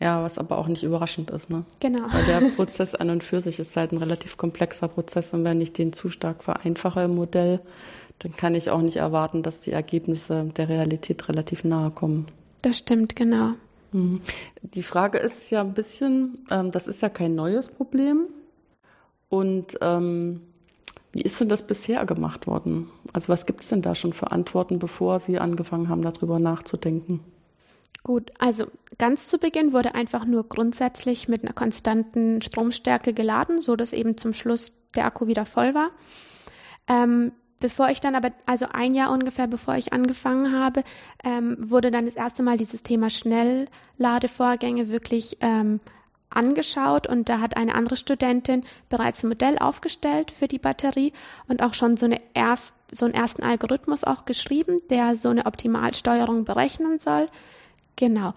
Ja, 0.00 0.22
was 0.24 0.38
aber 0.38 0.58
auch 0.58 0.66
nicht 0.66 0.82
überraschend 0.82 1.30
ist, 1.30 1.48
ne? 1.48 1.64
Genau. 1.78 2.02
Weil 2.10 2.24
der 2.24 2.48
Prozess 2.56 2.94
an 2.94 3.10
und 3.10 3.22
für 3.22 3.40
sich 3.40 3.60
ist 3.60 3.76
halt 3.76 3.92
ein 3.92 3.98
relativ 3.98 4.36
komplexer 4.36 4.88
Prozess 4.88 5.32
und 5.32 5.44
wenn 5.44 5.60
ich 5.60 5.72
den 5.72 5.92
zu 5.92 6.08
stark 6.08 6.42
vereinfache 6.42 7.02
im 7.02 7.14
Modell, 7.14 7.60
dann 8.18 8.32
kann 8.32 8.56
ich 8.56 8.70
auch 8.70 8.80
nicht 8.80 8.96
erwarten, 8.96 9.44
dass 9.44 9.60
die 9.60 9.72
Ergebnisse 9.72 10.44
der 10.56 10.68
Realität 10.68 11.28
relativ 11.28 11.62
nahe 11.62 11.90
kommen. 11.90 12.26
Das 12.62 12.78
stimmt, 12.78 13.14
genau. 13.14 13.52
Hm. 13.92 14.20
Die 14.62 14.82
Frage 14.82 15.18
ist 15.18 15.50
ja 15.50 15.60
ein 15.60 15.74
bisschen, 15.74 16.46
ähm, 16.50 16.72
das 16.72 16.88
ist 16.88 17.02
ja 17.02 17.08
kein 17.08 17.34
neues 17.34 17.68
Problem. 17.68 18.26
Und 19.32 19.78
ähm, 19.80 20.42
wie 21.10 21.22
ist 21.22 21.40
denn 21.40 21.48
das 21.48 21.66
bisher 21.66 22.04
gemacht 22.04 22.46
worden? 22.46 22.90
Also 23.14 23.32
was 23.32 23.46
gibt 23.46 23.62
es 23.62 23.68
denn 23.68 23.80
da 23.80 23.94
schon 23.94 24.12
für 24.12 24.30
Antworten, 24.30 24.78
bevor 24.78 25.20
Sie 25.20 25.38
angefangen 25.38 25.88
haben, 25.88 26.02
darüber 26.02 26.38
nachzudenken? 26.38 27.20
Gut, 28.02 28.30
also 28.38 28.66
ganz 28.98 29.28
zu 29.28 29.38
Beginn 29.38 29.72
wurde 29.72 29.94
einfach 29.94 30.26
nur 30.26 30.46
grundsätzlich 30.46 31.28
mit 31.28 31.44
einer 31.44 31.54
konstanten 31.54 32.42
Stromstärke 32.42 33.14
geladen, 33.14 33.62
so 33.62 33.74
dass 33.74 33.94
eben 33.94 34.18
zum 34.18 34.34
Schluss 34.34 34.74
der 34.94 35.06
Akku 35.06 35.26
wieder 35.26 35.46
voll 35.46 35.74
war. 35.74 35.88
Ähm, 36.86 37.32
bevor 37.58 37.88
ich 37.88 38.00
dann 38.00 38.14
aber, 38.14 38.32
also 38.44 38.66
ein 38.70 38.94
Jahr 38.94 39.10
ungefähr 39.12 39.46
bevor 39.46 39.76
ich 39.76 39.94
angefangen 39.94 40.52
habe, 40.52 40.84
ähm, 41.24 41.56
wurde 41.58 41.90
dann 41.90 42.04
das 42.04 42.16
erste 42.16 42.42
Mal 42.42 42.58
dieses 42.58 42.82
Thema 42.82 43.08
Schnellladevorgänge 43.08 44.90
wirklich 44.90 45.38
ähm, 45.40 45.80
angeschaut 46.36 47.06
und 47.06 47.28
da 47.28 47.40
hat 47.40 47.56
eine 47.56 47.74
andere 47.74 47.96
Studentin 47.96 48.64
bereits 48.88 49.22
ein 49.22 49.28
Modell 49.28 49.58
aufgestellt 49.58 50.30
für 50.30 50.48
die 50.48 50.58
Batterie 50.58 51.12
und 51.48 51.62
auch 51.62 51.74
schon 51.74 51.96
so, 51.96 52.06
eine 52.06 52.18
erst, 52.34 52.74
so 52.90 53.04
einen 53.04 53.14
ersten 53.14 53.42
Algorithmus 53.42 54.04
auch 54.04 54.24
geschrieben, 54.24 54.80
der 54.90 55.16
so 55.16 55.28
eine 55.28 55.46
Optimalsteuerung 55.46 56.44
berechnen 56.44 56.98
soll. 56.98 57.28
Genau. 57.96 58.34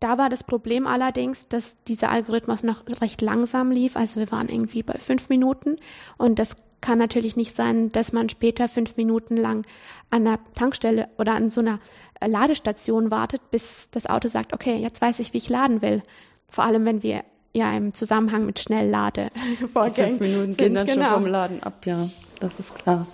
Da 0.00 0.16
war 0.16 0.30
das 0.30 0.44
Problem 0.44 0.86
allerdings, 0.86 1.46
dass 1.48 1.76
dieser 1.86 2.10
Algorithmus 2.10 2.62
noch 2.62 2.84
recht 3.02 3.20
langsam 3.20 3.70
lief. 3.70 3.96
Also 3.96 4.18
wir 4.18 4.30
waren 4.32 4.48
irgendwie 4.48 4.82
bei 4.82 4.98
fünf 4.98 5.28
Minuten 5.28 5.76
und 6.16 6.38
das 6.38 6.56
kann 6.80 6.98
natürlich 6.98 7.36
nicht 7.36 7.54
sein, 7.54 7.92
dass 7.92 8.12
man 8.12 8.30
später 8.30 8.66
fünf 8.66 8.96
Minuten 8.96 9.36
lang 9.36 9.66
an 10.10 10.24
der 10.24 10.38
Tankstelle 10.54 11.08
oder 11.18 11.34
an 11.34 11.50
so 11.50 11.60
einer 11.60 11.78
Ladestation 12.26 13.10
wartet, 13.10 13.50
bis 13.50 13.90
das 13.90 14.06
Auto 14.06 14.28
sagt, 14.28 14.52
okay, 14.52 14.76
jetzt 14.76 15.00
weiß 15.00 15.18
ich, 15.20 15.32
wie 15.32 15.38
ich 15.38 15.48
laden 15.48 15.82
will. 15.82 16.02
Vor 16.50 16.64
allem, 16.64 16.84
wenn 16.84 17.02
wir 17.02 17.22
ja 17.54 17.76
im 17.76 17.94
Zusammenhang 17.94 18.46
mit 18.46 18.58
Schnellladevorgängen. 18.58 20.18
Fünf 20.18 20.20
Minuten 20.20 20.56
gehen 20.56 20.74
dann 20.74 20.86
genau. 20.86 21.04
schon 21.04 21.14
vom 21.14 21.26
Laden 21.26 21.62
ab, 21.62 21.84
ja. 21.86 22.08
Das 22.38 22.60
ist 22.60 22.74
klar. 22.74 23.06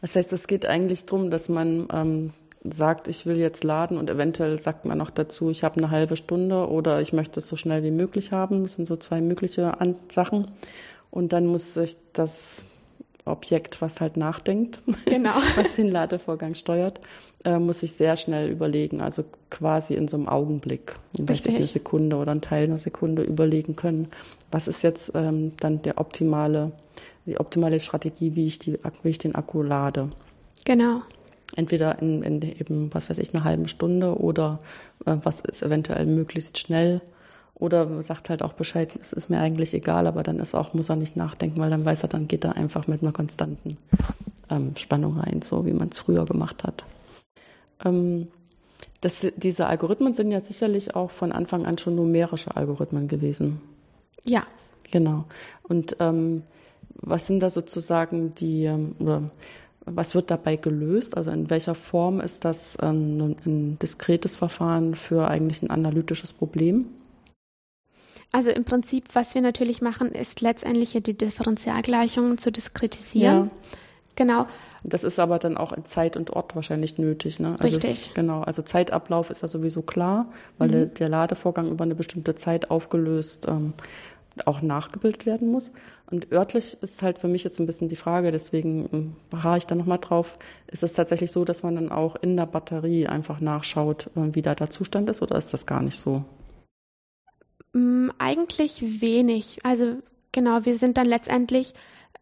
Das 0.00 0.16
heißt, 0.16 0.32
es 0.32 0.46
geht 0.46 0.66
eigentlich 0.66 1.06
darum, 1.06 1.30
dass 1.30 1.48
man 1.48 1.88
ähm, 1.92 2.32
sagt, 2.64 3.08
ich 3.08 3.26
will 3.26 3.36
jetzt 3.36 3.64
laden 3.64 3.98
und 3.98 4.08
eventuell 4.08 4.58
sagt 4.58 4.84
man 4.84 4.98
noch 4.98 5.10
dazu, 5.10 5.50
ich 5.50 5.64
habe 5.64 5.76
eine 5.76 5.90
halbe 5.90 6.16
Stunde 6.16 6.68
oder 6.68 7.00
ich 7.00 7.12
möchte 7.12 7.40
es 7.40 7.48
so 7.48 7.56
schnell 7.56 7.82
wie 7.82 7.90
möglich 7.90 8.32
haben. 8.32 8.62
Das 8.62 8.74
sind 8.74 8.88
so 8.88 8.96
zwei 8.96 9.20
mögliche 9.20 9.80
An 9.80 9.96
Sachen. 10.10 10.48
Und 11.10 11.32
dann 11.32 11.46
muss 11.46 11.74
sich 11.74 11.96
das 12.12 12.64
Objekt, 13.26 13.80
was 13.80 14.00
halt 14.00 14.16
nachdenkt, 14.16 14.80
genau. 15.06 15.34
was 15.56 15.74
den 15.76 15.90
Ladevorgang 15.90 16.54
steuert, 16.54 17.00
äh, 17.44 17.58
muss 17.58 17.82
ich 17.82 17.92
sehr 17.92 18.16
schnell 18.18 18.50
überlegen, 18.50 19.00
also 19.00 19.24
quasi 19.50 19.94
in 19.94 20.08
so 20.08 20.16
einem 20.16 20.28
Augenblick, 20.28 20.94
in 21.16 21.26
der 21.26 21.36
ich 21.36 21.48
eine 21.48 21.64
Sekunde 21.64 22.16
oder 22.16 22.32
einen 22.32 22.42
Teil 22.42 22.64
einer 22.64 22.78
Sekunde 22.78 23.22
überlegen 23.22 23.76
können, 23.76 24.08
was 24.50 24.68
ist 24.68 24.82
jetzt 24.82 25.12
ähm, 25.14 25.52
dann 25.60 25.80
der 25.80 25.98
optimale, 25.98 26.72
die 27.24 27.40
optimale 27.40 27.80
Strategie, 27.80 28.34
wie 28.34 28.46
ich, 28.46 28.58
die, 28.58 28.78
wie 29.02 29.08
ich 29.08 29.18
den 29.18 29.34
Akku 29.34 29.62
lade. 29.62 30.10
Genau. 30.66 31.00
Entweder 31.56 32.00
in, 32.02 32.22
in 32.22 32.42
eben, 32.42 32.92
was 32.92 33.08
weiß 33.08 33.18
ich, 33.18 33.34
einer 33.34 33.44
halben 33.44 33.68
Stunde 33.68 34.18
oder 34.18 34.58
äh, 35.06 35.16
was 35.22 35.40
ist 35.40 35.62
eventuell 35.62 36.04
möglichst 36.04 36.58
schnell 36.58 37.00
oder 37.54 38.02
sagt 38.02 38.30
halt 38.30 38.42
auch 38.42 38.54
Bescheid, 38.54 38.92
es 39.00 39.12
ist 39.12 39.30
mir 39.30 39.40
eigentlich 39.40 39.74
egal, 39.74 40.06
aber 40.06 40.22
dann 40.22 40.38
ist 40.38 40.54
auch, 40.54 40.74
muss 40.74 40.88
er 40.88 40.96
nicht 40.96 41.16
nachdenken, 41.16 41.60
weil 41.60 41.70
dann 41.70 41.84
weiß 41.84 42.02
er, 42.02 42.08
dann 42.08 42.28
geht 42.28 42.44
er 42.44 42.56
einfach 42.56 42.88
mit 42.88 43.02
einer 43.02 43.12
konstanten 43.12 43.76
ähm, 44.50 44.74
Spannung 44.76 45.18
rein, 45.18 45.42
so 45.42 45.64
wie 45.64 45.72
man 45.72 45.88
es 45.88 46.00
früher 46.00 46.24
gemacht 46.24 46.64
hat. 46.64 46.84
Ähm, 47.84 48.28
das, 49.00 49.26
diese 49.36 49.66
Algorithmen 49.66 50.14
sind 50.14 50.30
ja 50.30 50.40
sicherlich 50.40 50.96
auch 50.96 51.10
von 51.10 51.32
Anfang 51.32 51.66
an 51.66 51.78
schon 51.78 51.94
numerische 51.94 52.56
Algorithmen 52.56 53.08
gewesen. 53.08 53.60
Ja. 54.24 54.44
Genau. 54.90 55.24
Und 55.62 55.96
ähm, 56.00 56.42
was 56.94 57.26
sind 57.26 57.40
da 57.40 57.50
sozusagen 57.50 58.34
die, 58.34 58.64
ähm, 58.64 58.94
oder 58.98 59.22
was 59.84 60.14
wird 60.14 60.30
dabei 60.30 60.56
gelöst? 60.56 61.16
Also 61.16 61.30
in 61.30 61.50
welcher 61.50 61.74
Form 61.74 62.20
ist 62.20 62.44
das 62.44 62.78
ähm, 62.80 63.36
ein 63.44 63.78
diskretes 63.80 64.36
Verfahren 64.36 64.94
für 64.94 65.28
eigentlich 65.28 65.62
ein 65.62 65.70
analytisches 65.70 66.32
Problem? 66.32 66.86
Also 68.34 68.50
im 68.50 68.64
Prinzip, 68.64 69.04
was 69.12 69.36
wir 69.36 69.42
natürlich 69.42 69.80
machen, 69.80 70.10
ist 70.10 70.40
letztendlich 70.40 70.90
die 71.00 71.16
Differentialgleichungen 71.16 72.36
zu 72.36 72.50
diskretisieren. 72.50 73.44
Ja. 73.44 73.50
Genau. 74.16 74.46
Das 74.82 75.04
ist 75.04 75.20
aber 75.20 75.38
dann 75.38 75.56
auch 75.56 75.72
in 75.72 75.84
Zeit 75.84 76.16
und 76.16 76.30
Ort 76.30 76.56
wahrscheinlich 76.56 76.98
nötig. 76.98 77.38
Ne? 77.38 77.54
Also 77.60 77.76
Richtig. 77.76 78.08
Es, 78.08 78.12
genau, 78.12 78.42
also 78.42 78.62
Zeitablauf 78.62 79.30
ist 79.30 79.42
ja 79.42 79.46
sowieso 79.46 79.82
klar, 79.82 80.26
weil 80.58 80.66
mhm. 80.66 80.72
der, 80.72 80.86
der, 80.86 81.08
Ladevorgang 81.10 81.70
über 81.70 81.84
eine 81.84 81.94
bestimmte 81.94 82.34
Zeit 82.34 82.72
aufgelöst 82.72 83.46
ähm, 83.46 83.72
auch 84.46 84.62
nachgebildet 84.62 85.26
werden 85.26 85.52
muss. 85.52 85.70
Und 86.10 86.32
örtlich 86.32 86.76
ist 86.82 87.02
halt 87.02 87.18
für 87.20 87.28
mich 87.28 87.44
jetzt 87.44 87.60
ein 87.60 87.66
bisschen 87.66 87.88
die 87.88 87.94
Frage, 87.94 88.32
deswegen 88.32 88.88
ähm, 88.92 89.16
beharre 89.30 89.58
ich 89.58 89.66
da 89.68 89.76
nochmal 89.76 89.98
drauf, 90.00 90.38
ist 90.66 90.82
es 90.82 90.92
tatsächlich 90.92 91.30
so, 91.30 91.44
dass 91.44 91.62
man 91.62 91.76
dann 91.76 91.92
auch 91.92 92.16
in 92.16 92.36
der 92.36 92.46
Batterie 92.46 93.06
einfach 93.06 93.38
nachschaut, 93.38 94.10
äh, 94.16 94.34
wie 94.34 94.42
da 94.42 94.56
der 94.56 94.70
Zustand 94.70 95.08
ist 95.08 95.22
oder 95.22 95.36
ist 95.36 95.52
das 95.52 95.66
gar 95.66 95.82
nicht 95.82 96.00
so? 96.00 96.24
Mm, 97.74 98.08
eigentlich 98.18 99.00
wenig. 99.02 99.58
Also 99.62 99.98
genau, 100.32 100.64
wir 100.64 100.78
sind 100.78 100.96
dann 100.96 101.06
letztendlich 101.06 101.74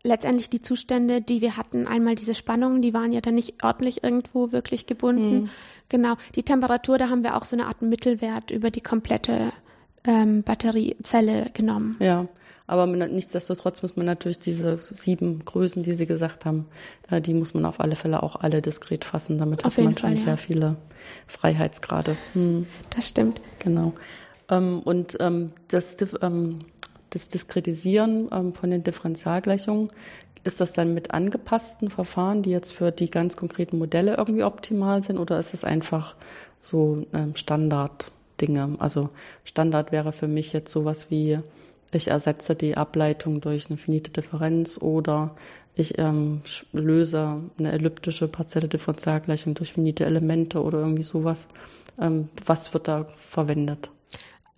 letztendlich 0.05 0.51
die 0.51 0.61
Zustände, 0.61 1.21
die 1.21 1.41
wir 1.41 1.57
hatten, 1.57 1.87
einmal 1.87 2.15
diese 2.15 2.35
Spannungen, 2.35 2.83
die 2.83 2.93
waren 2.93 3.13
ja 3.13 3.21
dann 3.21 3.37
nicht 3.37 3.63
ordentlich 3.63 4.03
irgendwo 4.03 4.53
wirklich 4.53 4.87
gebunden. 4.87 5.43
Mhm. 5.43 5.51
Genau. 5.89 6.15
Die 6.35 6.43
Temperatur, 6.43 6.99
da 6.99 7.09
haben 7.09 7.23
wir 7.23 7.37
auch 7.37 7.45
so 7.45 7.57
eine 7.57 7.67
Art 7.67 7.83
Mittelwert 7.83 8.51
über 8.51 8.71
die 8.71 8.81
komplette 8.81 9.53
ähm, 10.05 10.43
Batteriezelle 10.43 11.51
genommen. 11.53 11.97
Ja, 12.01 12.27
aber 12.67 12.87
nichtsdestotrotz 12.87 13.83
muss 13.83 13.97
man 13.97 14.07
natürlich 14.07 14.39
diese 14.39 14.79
sieben 14.83 15.45
Größen, 15.45 15.83
die 15.83 15.95
Sie 15.95 16.07
gesagt 16.07 16.47
haben, 16.47 16.67
äh, 17.11 17.21
die 17.21 17.35
muss 17.35 17.55
man 17.55 17.65
auf 17.65 17.81
alle 17.81 17.97
Fälle 17.97 18.23
auch 18.23 18.37
alle 18.37 18.63
diskret 18.63 19.05
fassen. 19.05 19.39
Damit 19.39 19.65
auf 19.65 19.77
hat 19.77 19.85
man 19.85 19.97
schon 19.97 20.17
ja. 20.17 20.23
sehr 20.23 20.37
viele 20.37 20.77
Freiheitsgrade. 21.27 22.17
Hm. 22.33 22.67
Das 22.91 23.09
stimmt. 23.09 23.41
Genau. 23.63 23.93
Ähm, 24.53 24.81
und 24.85 25.17
ähm, 25.21 25.53
das, 25.69 25.97
ähm, 26.21 26.61
das 27.11 27.29
Diskretisieren 27.29 28.29
von 28.55 28.71
den 28.71 28.85
Differentialgleichungen, 28.85 29.91
ist 30.45 30.61
das 30.61 30.73
dann 30.73 30.95
mit 30.95 31.13
angepassten 31.13 31.91
Verfahren, 31.91 32.43
die 32.43 32.51
jetzt 32.51 32.73
für 32.73 32.91
die 32.91 33.11
ganz 33.11 33.37
konkreten 33.37 33.79
Modelle 33.79 34.17
irgendwie 34.17 34.45
optimal 34.45 35.03
sind, 35.03 35.19
oder 35.19 35.39
ist 35.39 35.55
es 35.55 35.65
einfach 35.65 36.17
so 36.61 37.07
ähm, 37.13 37.37
Standarddinge? 37.37 38.77
Also 38.79 39.11
Standard 39.45 39.93
wäre 39.93 40.13
für 40.13 40.29
mich 40.29 40.53
jetzt 40.53 40.73
sowas 40.73 41.11
wie, 41.11 41.39
ich 41.93 42.09
ersetze 42.09 42.55
die 42.57 42.77
Ableitung 42.77 43.41
durch 43.41 43.69
eine 43.69 43.77
finite 43.77 44.11
Differenz 44.11 44.79
oder 44.79 45.35
ich 45.75 45.99
ähm, 45.99 46.43
löse 46.73 47.41
eine 47.59 47.73
elliptische 47.73 48.29
partielle 48.29 48.69
Differentialgleichung 48.69 49.55
durch 49.55 49.75
finite 49.75 50.05
Elemente 50.05 50.63
oder 50.63 50.81
irgendwie 50.81 51.03
sowas. 51.03 51.47
Ähm, 52.01 52.29
was 52.45 52.75
wird 52.75 52.89
da 52.89 53.07
verwendet? 53.17 53.91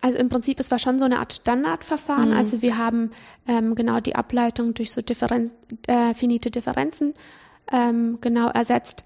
Also 0.01 0.17
im 0.17 0.29
Prinzip, 0.29 0.59
es 0.59 0.69
war 0.71 0.79
schon 0.79 0.99
so 0.99 1.05
eine 1.05 1.19
Art 1.19 1.33
Standardverfahren. 1.33 2.29
Mhm. 2.29 2.37
Also 2.37 2.61
wir 2.61 2.77
haben 2.77 3.11
ähm, 3.47 3.75
genau 3.75 3.99
die 3.99 4.15
Ableitung 4.15 4.73
durch 4.73 4.91
so 4.91 5.01
Differen 5.01 5.51
äh, 5.87 6.13
finite 6.13 6.51
Differenzen 6.51 7.13
ähm, 7.71 8.19
genau 8.21 8.49
ersetzt. 8.49 9.03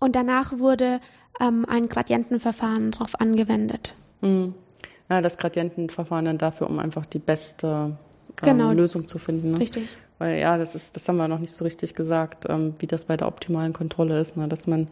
Und 0.00 0.16
danach 0.16 0.58
wurde 0.58 1.00
ähm, 1.40 1.64
ein 1.68 1.88
Gradientenverfahren 1.88 2.90
darauf 2.90 3.20
angewendet. 3.20 3.96
Mhm. 4.20 4.54
Ja, 5.08 5.20
das 5.20 5.36
Gradientenverfahren 5.36 6.24
dann 6.24 6.38
dafür, 6.38 6.68
um 6.68 6.78
einfach 6.78 7.06
die 7.06 7.18
beste 7.18 7.66
ähm, 7.66 7.96
genau. 8.36 8.72
Lösung 8.72 9.08
zu 9.08 9.18
finden. 9.18 9.52
Ne? 9.52 9.60
Richtig. 9.60 9.88
Weil 10.18 10.38
ja, 10.38 10.56
das 10.56 10.74
ist, 10.74 10.96
das 10.96 11.08
haben 11.08 11.16
wir 11.16 11.28
noch 11.28 11.38
nicht 11.38 11.52
so 11.52 11.64
richtig 11.64 11.94
gesagt, 11.94 12.46
ähm, 12.48 12.74
wie 12.78 12.86
das 12.86 13.06
bei 13.06 13.16
der 13.16 13.28
optimalen 13.28 13.72
Kontrolle 13.72 14.20
ist, 14.20 14.36
ne? 14.36 14.48
dass 14.48 14.66
man 14.66 14.88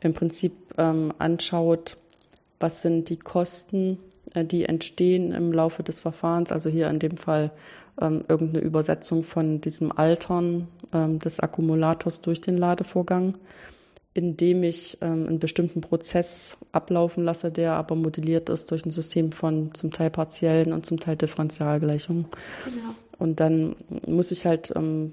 im 0.00 0.14
Prinzip 0.14 0.52
ähm, 0.78 1.12
anschaut, 1.18 1.96
was 2.58 2.82
sind 2.82 3.08
die 3.08 3.16
Kosten 3.18 3.98
die 4.34 4.64
entstehen 4.64 5.32
im 5.32 5.52
Laufe 5.52 5.82
des 5.82 6.00
Verfahrens. 6.00 6.52
Also 6.52 6.70
hier 6.70 6.88
in 6.88 6.98
dem 6.98 7.16
Fall 7.16 7.50
ähm, 8.00 8.24
irgendeine 8.28 8.64
Übersetzung 8.64 9.24
von 9.24 9.60
diesem 9.60 9.96
Altern 9.96 10.68
ähm, 10.92 11.18
des 11.18 11.40
Akkumulators 11.40 12.20
durch 12.22 12.40
den 12.40 12.56
Ladevorgang, 12.56 13.36
indem 14.14 14.62
ich 14.62 14.98
ähm, 15.00 15.26
einen 15.26 15.38
bestimmten 15.38 15.80
Prozess 15.80 16.58
ablaufen 16.72 17.24
lasse, 17.24 17.50
der 17.50 17.74
aber 17.74 17.94
modelliert 17.94 18.48
ist 18.48 18.70
durch 18.70 18.86
ein 18.86 18.90
System 18.90 19.32
von 19.32 19.74
zum 19.74 19.92
Teil 19.92 20.10
partiellen 20.10 20.72
und 20.72 20.86
zum 20.86 21.00
Teil 21.00 21.16
Differentialgleichungen. 21.16 22.26
Genau. 22.64 22.94
Und 23.18 23.40
dann 23.40 23.76
muss 24.06 24.30
ich 24.30 24.46
halt 24.46 24.72
ähm, 24.74 25.12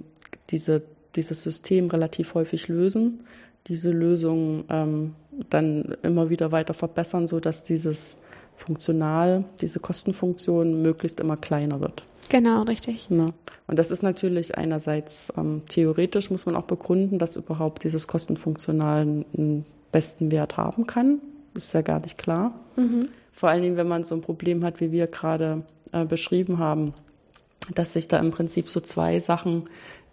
diese, 0.49 0.81
dieses 1.15 1.43
System 1.43 1.89
relativ 1.89 2.33
häufig 2.33 2.67
lösen, 2.67 3.25
diese 3.67 3.91
Lösung 3.91 4.63
ähm, 4.69 5.15
dann 5.49 5.95
immer 6.01 6.29
wieder 6.29 6.51
weiter 6.51 6.73
verbessern, 6.73 7.27
so 7.27 7.39
dass 7.39 7.63
dieses 7.63 8.17
funktional 8.59 9.45
diese 9.61 9.79
Kostenfunktion 9.79 10.81
möglichst 10.81 11.19
immer 11.19 11.37
kleiner 11.37 11.79
wird. 11.79 12.03
Genau, 12.29 12.61
richtig. 12.63 13.07
Ja. 13.09 13.27
Und 13.67 13.79
das 13.79 13.91
ist 13.91 14.03
natürlich 14.03 14.57
einerseits 14.57 15.33
ähm, 15.35 15.63
theoretisch 15.67 16.29
muss 16.29 16.45
man 16.45 16.55
auch 16.55 16.63
begründen, 16.63 17.17
dass 17.17 17.35
überhaupt 17.35 17.83
dieses 17.83 18.07
Kostenfunktional 18.07 19.01
einen 19.01 19.65
besten 19.91 20.31
Wert 20.31 20.57
haben 20.57 20.85
kann. 20.85 21.19
Das 21.53 21.65
ist 21.65 21.73
ja 21.73 21.81
gar 21.81 21.99
nicht 21.99 22.17
klar. 22.17 22.53
Mhm. 22.75 23.09
Vor 23.31 23.49
allen 23.49 23.63
Dingen, 23.63 23.77
wenn 23.77 23.87
man 23.87 24.03
so 24.03 24.15
ein 24.15 24.21
Problem 24.21 24.63
hat, 24.63 24.79
wie 24.79 24.91
wir 24.91 25.07
gerade 25.07 25.63
äh, 25.91 26.05
beschrieben 26.05 26.59
haben, 26.59 26.93
dass 27.73 27.93
sich 27.93 28.07
da 28.07 28.19
im 28.19 28.31
Prinzip 28.31 28.69
so 28.69 28.79
zwei 28.79 29.19
Sachen 29.19 29.63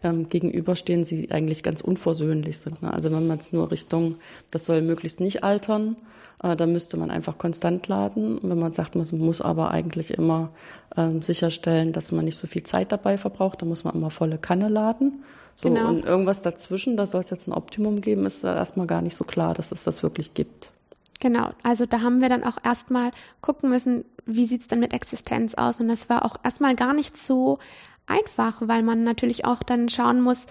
ähm, 0.06 0.28
gegenüberstehen, 0.28 1.04
die 1.04 1.30
eigentlich 1.30 1.62
ganz 1.62 1.80
unversöhnlich 1.80 2.58
sind. 2.58 2.82
Ne? 2.82 2.92
Also 2.92 3.10
wenn 3.10 3.26
man 3.26 3.38
es 3.38 3.52
nur 3.52 3.70
Richtung, 3.70 4.16
das 4.50 4.66
soll 4.66 4.82
möglichst 4.82 5.20
nicht 5.20 5.44
altern, 5.44 5.96
äh, 6.42 6.56
dann 6.56 6.72
müsste 6.72 6.96
man 6.96 7.10
einfach 7.10 7.38
konstant 7.38 7.88
laden. 7.88 8.38
Und 8.38 8.50
wenn 8.50 8.58
man 8.58 8.72
sagt, 8.72 8.94
man 8.94 9.06
muss 9.12 9.40
aber 9.40 9.70
eigentlich 9.70 10.12
immer 10.12 10.50
ähm, 10.96 11.22
sicherstellen, 11.22 11.92
dass 11.92 12.12
man 12.12 12.24
nicht 12.24 12.36
so 12.36 12.46
viel 12.46 12.62
Zeit 12.62 12.92
dabei 12.92 13.18
verbraucht, 13.18 13.62
dann 13.62 13.68
muss 13.68 13.84
man 13.84 13.94
immer 13.94 14.10
volle 14.10 14.38
Kanne 14.38 14.68
laden. 14.68 15.24
So, 15.54 15.70
genau. 15.70 15.88
Und 15.88 16.04
irgendwas 16.04 16.42
dazwischen, 16.42 16.96
da 16.96 17.06
soll 17.06 17.22
es 17.22 17.30
jetzt 17.30 17.48
ein 17.48 17.52
Optimum 17.52 18.02
geben, 18.02 18.26
ist 18.26 18.44
da 18.44 18.54
erstmal 18.54 18.86
gar 18.86 19.02
nicht 19.02 19.16
so 19.16 19.24
klar, 19.24 19.54
dass 19.54 19.72
es 19.72 19.84
das 19.84 20.02
wirklich 20.02 20.34
gibt. 20.34 20.70
Genau, 21.18 21.50
also 21.62 21.86
da 21.86 22.02
haben 22.02 22.20
wir 22.20 22.28
dann 22.28 22.44
auch 22.44 22.58
erstmal 22.62 23.10
gucken 23.40 23.70
müssen, 23.70 24.04
wie 24.26 24.44
sieht's 24.44 24.68
denn 24.68 24.80
mit 24.80 24.92
Existenz 24.92 25.54
aus? 25.54 25.80
Und 25.80 25.88
das 25.88 26.10
war 26.10 26.26
auch 26.26 26.36
erstmal 26.44 26.76
gar 26.76 26.92
nicht 26.92 27.16
so 27.16 27.58
einfach, 28.06 28.56
weil 28.60 28.82
man 28.82 29.04
natürlich 29.04 29.44
auch 29.44 29.62
dann 29.62 29.88
schauen 29.88 30.20
muss, 30.20 30.46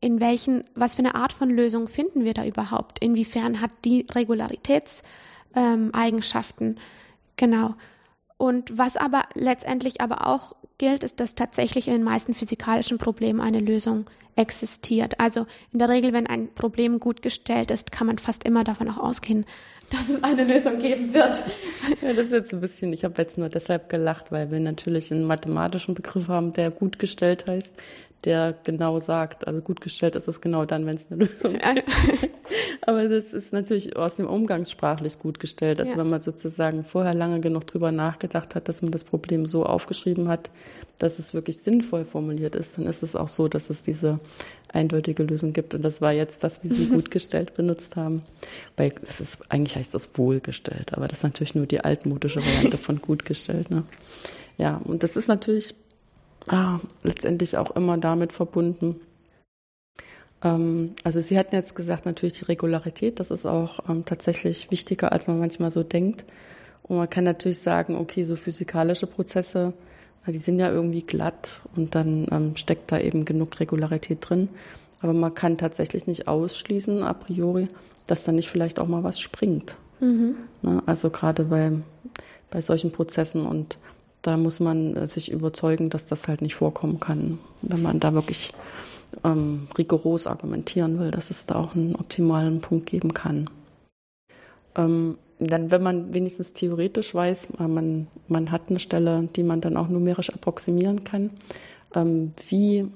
in 0.00 0.20
welchen, 0.20 0.64
was 0.74 0.94
für 0.94 1.00
eine 1.00 1.14
Art 1.14 1.32
von 1.32 1.50
Lösung 1.50 1.88
finden 1.88 2.24
wir 2.24 2.34
da 2.34 2.44
überhaupt? 2.44 2.98
Inwiefern 2.98 3.60
hat 3.60 3.70
die 3.84 4.06
Regularitätseigenschaften? 4.10 6.68
Ähm, 6.68 6.76
genau. 7.36 7.74
Und 8.36 8.76
was 8.76 8.96
aber 8.96 9.22
letztendlich 9.34 10.00
aber 10.00 10.26
auch 10.26 10.54
gilt, 10.78 11.02
ist, 11.02 11.20
dass 11.20 11.34
tatsächlich 11.34 11.88
in 11.88 11.94
den 11.94 12.04
meisten 12.04 12.34
physikalischen 12.34 12.98
Problemen 12.98 13.40
eine 13.40 13.60
Lösung 13.60 14.06
existiert. 14.36 15.18
Also 15.18 15.46
in 15.72 15.78
der 15.78 15.88
Regel, 15.88 16.12
wenn 16.12 16.26
ein 16.26 16.52
Problem 16.54 17.00
gut 17.00 17.22
gestellt 17.22 17.70
ist, 17.70 17.90
kann 17.90 18.06
man 18.06 18.18
fast 18.18 18.44
immer 18.44 18.64
davon 18.64 18.90
auch 18.90 18.98
ausgehen, 18.98 19.46
dass 19.90 20.08
es 20.08 20.22
eine 20.22 20.44
Lösung 20.44 20.78
geben 20.78 21.14
wird. 21.14 21.42
Ja, 22.02 22.12
das 22.12 22.26
ist 22.26 22.32
jetzt 22.32 22.52
ein 22.52 22.60
bisschen, 22.60 22.92
ich 22.92 23.04
habe 23.04 23.20
jetzt 23.22 23.38
nur 23.38 23.48
deshalb 23.48 23.88
gelacht, 23.88 24.32
weil 24.32 24.50
wir 24.50 24.60
natürlich 24.60 25.12
einen 25.12 25.24
mathematischen 25.24 25.94
Begriff 25.94 26.28
haben, 26.28 26.52
der 26.52 26.70
gut 26.70 26.98
gestellt 26.98 27.46
heißt 27.46 27.76
der 28.24 28.54
genau 28.64 28.98
sagt, 28.98 29.46
also 29.46 29.60
gut 29.60 29.80
gestellt 29.80 30.16
ist 30.16 30.26
es 30.26 30.40
genau 30.40 30.64
dann, 30.64 30.84
wenn 30.86 30.96
es 30.96 31.06
eine 31.10 31.24
Lösung 31.24 31.52
gibt. 31.52 31.84
Aber 32.86 33.08
das 33.08 33.32
ist 33.32 33.52
natürlich 33.52 33.96
aus 33.96 34.16
dem 34.16 34.26
Umgangssprachlich 34.26 35.18
gut 35.18 35.38
gestellt. 35.38 35.80
Also 35.80 35.92
ja. 35.92 35.98
wenn 35.98 36.10
man 36.10 36.20
sozusagen 36.20 36.84
vorher 36.84 37.14
lange 37.14 37.40
genug 37.40 37.66
drüber 37.66 37.92
nachgedacht 37.92 38.54
hat, 38.54 38.68
dass 38.68 38.82
man 38.82 38.90
das 38.90 39.04
Problem 39.04 39.46
so 39.46 39.64
aufgeschrieben 39.64 40.28
hat, 40.28 40.50
dass 40.98 41.18
es 41.18 41.34
wirklich 41.34 41.58
sinnvoll 41.58 42.04
formuliert 42.04 42.56
ist, 42.56 42.78
dann 42.78 42.86
ist 42.86 43.02
es 43.02 43.16
auch 43.16 43.28
so, 43.28 43.48
dass 43.48 43.70
es 43.70 43.82
diese 43.82 44.18
eindeutige 44.72 45.22
Lösung 45.22 45.52
gibt. 45.52 45.74
Und 45.74 45.82
das 45.82 46.00
war 46.00 46.12
jetzt 46.12 46.42
das, 46.42 46.62
wie 46.64 46.68
Sie 46.68 46.86
gut 46.90 47.10
gestellt 47.10 47.54
benutzt 47.54 47.96
haben. 47.96 48.22
Weil 48.76 48.92
das 49.04 49.20
ist, 49.20 49.50
eigentlich 49.50 49.76
heißt 49.76 49.94
das 49.94 50.10
wohlgestellt, 50.14 50.94
aber 50.94 51.06
das 51.08 51.18
ist 51.18 51.24
natürlich 51.24 51.54
nur 51.54 51.66
die 51.66 51.80
altmodische 51.80 52.40
Variante 52.40 52.78
von 52.78 53.00
gut 53.00 53.24
gestellt. 53.24 53.70
Ne? 53.70 53.84
Ja, 54.58 54.80
und 54.84 55.02
das 55.02 55.16
ist 55.16 55.28
natürlich 55.28 55.74
ah, 56.48 56.80
letztendlich 57.02 57.56
auch 57.56 57.70
immer 57.72 57.98
damit 57.98 58.32
verbunden. 58.32 59.00
Ähm, 60.42 60.94
also 61.04 61.20
Sie 61.20 61.38
hatten 61.38 61.54
jetzt 61.54 61.74
gesagt, 61.74 62.06
natürlich 62.06 62.38
die 62.38 62.44
Regularität, 62.44 63.20
das 63.20 63.30
ist 63.30 63.46
auch 63.46 63.88
ähm, 63.88 64.04
tatsächlich 64.04 64.70
wichtiger, 64.70 65.12
als 65.12 65.26
man 65.26 65.38
manchmal 65.38 65.70
so 65.70 65.82
denkt. 65.82 66.24
Und 66.82 66.98
man 66.98 67.10
kann 67.10 67.24
natürlich 67.24 67.58
sagen, 67.58 67.96
okay, 67.96 68.24
so 68.24 68.36
physikalische 68.36 69.06
Prozesse, 69.06 69.72
äh, 70.26 70.32
die 70.32 70.38
sind 70.38 70.58
ja 70.58 70.70
irgendwie 70.70 71.02
glatt 71.02 71.62
und 71.74 71.94
dann 71.94 72.26
ähm, 72.30 72.56
steckt 72.56 72.92
da 72.92 72.98
eben 72.98 73.24
genug 73.24 73.58
Regularität 73.58 74.18
drin. 74.20 74.48
Aber 75.00 75.12
man 75.12 75.34
kann 75.34 75.58
tatsächlich 75.58 76.06
nicht 76.06 76.26
ausschließen, 76.26 77.02
a 77.02 77.12
priori, 77.12 77.68
dass 78.06 78.24
da 78.24 78.32
nicht 78.32 78.48
vielleicht 78.48 78.78
auch 78.78 78.88
mal 78.88 79.04
was 79.04 79.20
springt. 79.20 79.76
Mhm. 80.00 80.36
Ne? 80.62 80.82
Also 80.86 81.10
gerade 81.10 81.44
bei, 81.44 81.72
bei 82.50 82.60
solchen 82.60 82.92
Prozessen 82.92 83.46
und 83.46 83.78
da 84.26 84.36
muss 84.36 84.60
man 84.60 84.96
äh, 84.96 85.08
sich 85.08 85.30
überzeugen, 85.30 85.90
dass 85.90 86.04
das 86.04 86.28
halt 86.28 86.42
nicht 86.42 86.54
vorkommen 86.54 87.00
kann, 87.00 87.38
wenn 87.62 87.82
man 87.82 88.00
da 88.00 88.14
wirklich 88.14 88.52
ähm, 89.24 89.68
rigoros 89.78 90.26
argumentieren 90.26 90.98
will, 90.98 91.10
dass 91.10 91.30
es 91.30 91.46
da 91.46 91.56
auch 91.56 91.74
einen 91.74 91.94
optimalen 91.94 92.60
Punkt 92.60 92.86
geben 92.86 93.14
kann. 93.14 93.48
Ähm, 94.76 95.18
dann, 95.38 95.70
wenn 95.70 95.82
man 95.82 96.14
wenigstens 96.14 96.52
theoretisch 96.54 97.14
weiß, 97.14 97.50
äh, 97.60 97.68
man, 97.68 98.08
man 98.28 98.50
hat 98.50 98.62
eine 98.68 98.80
Stelle, 98.80 99.28
die 99.36 99.42
man 99.42 99.60
dann 99.60 99.76
auch 99.76 99.88
numerisch 99.88 100.30
approximieren 100.30 101.04
kann, 101.04 101.30
ähm, 101.94 102.32
wie 102.48 102.86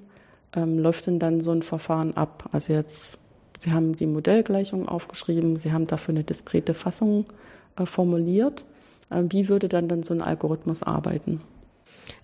ähm, 0.54 0.78
läuft 0.78 1.06
denn 1.06 1.18
dann 1.18 1.40
so 1.40 1.52
ein 1.52 1.62
Verfahren 1.62 2.16
ab? 2.16 2.48
Also 2.52 2.72
jetzt, 2.72 3.18
Sie 3.58 3.72
haben 3.72 3.94
die 3.94 4.06
Modellgleichung 4.06 4.88
aufgeschrieben, 4.88 5.56
Sie 5.56 5.72
haben 5.72 5.86
dafür 5.86 6.14
eine 6.14 6.24
diskrete 6.24 6.74
Fassung 6.74 7.26
äh, 7.76 7.86
formuliert. 7.86 8.64
Äh, 9.10 9.24
wie 9.28 9.48
würde 9.48 9.68
dann 9.68 9.88
dann 9.88 10.02
so 10.02 10.14
ein 10.14 10.22
Algorithmus 10.22 10.82
arbeiten? 10.82 11.40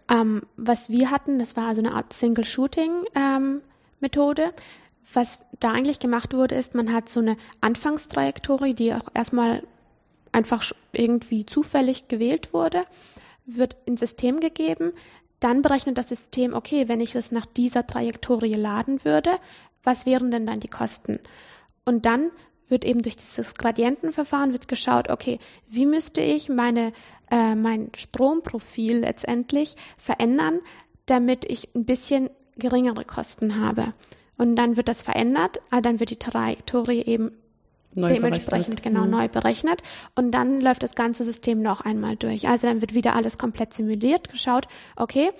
Ähm, 0.09 0.43
was 0.57 0.89
wir 0.91 1.11
hatten, 1.11 1.39
das 1.39 1.57
war 1.57 1.67
also 1.69 1.83
eine 1.83 1.95
Art 1.95 2.13
Single-Shooting-Methode. 2.13 4.43
Ähm, 4.43 4.51
was 5.13 5.47
da 5.61 5.71
eigentlich 5.73 6.01
gemacht 6.01 6.33
wurde, 6.35 6.57
ist, 6.57 6.75
man 6.75 6.93
hat 6.93 7.09
so 7.09 7.21
eine 7.21 7.37
Anfangstrajektorie, 7.61 8.75
die 8.75 8.93
auch 8.95 9.07
erstmal 9.15 9.63
einfach 10.33 10.65
irgendwie 10.93 11.47
zufällig 11.47 12.09
gewählt 12.09 12.53
wurde, 12.53 12.83
wird 13.47 13.77
ins 13.87 14.01
System 14.01 14.41
gegeben. 14.41 14.93
Dann 15.41 15.63
berechnet 15.63 15.99
das 15.99 16.09
System, 16.09 16.55
okay, 16.55 16.89
wenn 16.89 17.01
ich 17.01 17.15
es 17.15 17.31
nach 17.31 17.47
dieser 17.47 17.87
Trajektorie 17.87 18.55
laden 18.55 19.05
würde, 19.05 19.31
was 19.83 20.07
wären 20.07 20.31
denn 20.31 20.47
dann 20.47 20.61
die 20.61 20.69
Kosten? 20.69 21.21
Und 21.85 22.07
dann 22.07 22.31
wird 22.69 22.85
eben 22.85 23.03
durch 23.03 23.17
dieses 23.17 23.55
Gradientenverfahren 23.55 24.53
wird 24.53 24.69
geschaut, 24.69 25.11
okay, 25.11 25.39
wie 25.69 25.87
müsste 25.87 26.21
ich 26.21 26.49
meine 26.49 26.93
äh, 27.31 27.55
mein 27.55 27.91
Stromprofil 27.97 28.99
letztendlich 28.99 29.77
verändern, 29.97 30.61
damit 31.07 31.45
ich 31.45 31.75
ein 31.75 31.85
bisschen 31.85 32.31
geringere 32.57 33.05
Kosten 33.05 33.61
habe. 33.61 33.93
Und 34.39 34.57
dann 34.57 34.77
wird 34.77 34.89
das 34.89 35.03
verändert, 35.03 35.61
ah, 35.71 35.81
dann 35.81 35.99
wird 35.99 36.11
die 36.11 36.19
Trajektorie 36.19 37.03
eben 37.03 37.33
neu 37.95 38.13
dementsprechend 38.13 38.77
berechnet. 38.77 38.83
genau 38.83 39.05
mhm. 39.05 39.11
neu 39.11 39.29
berechnet 39.29 39.83
und 40.15 40.31
dann 40.33 40.61
läuft 40.61 40.83
das 40.83 40.95
ganze 40.95 41.25
System 41.25 41.63
noch 41.63 41.81
einmal 41.81 42.17
durch. 42.17 42.47
Also 42.49 42.67
dann 42.67 42.81
wird 42.83 42.95
wieder 42.95 43.17
alles 43.17 43.39
komplett 43.39 43.73
simuliert, 43.73 44.29
geschaut, 44.31 44.69
okay, 44.97 45.31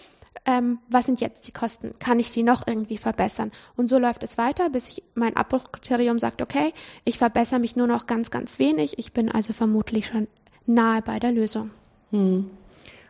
ähm, 0.47 0.79
was 0.89 1.07
sind 1.07 1.21
jetzt 1.21 1.47
die 1.47 1.53
Kosten? 1.53 1.93
Kann 1.99 2.19
ich 2.19 2.31
die 2.31 2.43
noch 2.43 2.67
irgendwie 2.67 2.97
verbessern? 2.97 3.51
Und 3.77 3.89
so 3.89 3.99
läuft 3.99 4.23
es 4.23 4.39
weiter, 4.39 4.71
bis 4.71 4.89
ich 4.89 5.03
mein 5.15 5.37
Abbruchkriterium 5.37 6.19
sagt, 6.19 6.41
okay, 6.41 6.73
ich 7.05 7.19
verbessere 7.19 7.59
mich 7.59 7.77
nur 7.77 7.87
noch 7.87 8.07
ganz, 8.07 8.31
ganz 8.31 8.59
wenig. 8.59 8.99
Ich 8.99 9.13
bin 9.13 9.31
also 9.31 9.53
vermutlich 9.53 10.07
schon 10.07 10.29
nahe 10.67 11.03
bei 11.03 11.19
der 11.19 11.33
Lösung. 11.33 11.71
Hm. 12.11 12.49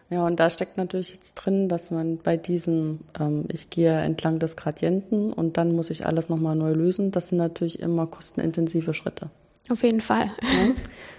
Ja, 0.08 0.24
und 0.24 0.38
da 0.38 0.50
steckt 0.50 0.76
natürlich 0.76 1.10
jetzt 1.10 1.34
drin, 1.34 1.68
dass 1.68 1.90
man 1.90 2.18
bei 2.18 2.36
diesem, 2.36 3.00
ähm, 3.18 3.44
ich 3.48 3.70
gehe 3.70 4.00
entlang 4.00 4.38
des 4.38 4.56
Gradienten 4.56 5.32
und 5.32 5.56
dann 5.56 5.74
muss 5.74 5.90
ich 5.90 6.06
alles 6.06 6.28
nochmal 6.28 6.54
neu 6.54 6.72
lösen, 6.72 7.10
das 7.10 7.28
sind 7.28 7.38
natürlich 7.38 7.80
immer 7.80 8.06
kostenintensive 8.06 8.94
Schritte. 8.94 9.30
Auf 9.68 9.82
jeden 9.82 10.00
Fall. 10.00 10.30
Ja? 10.42 10.74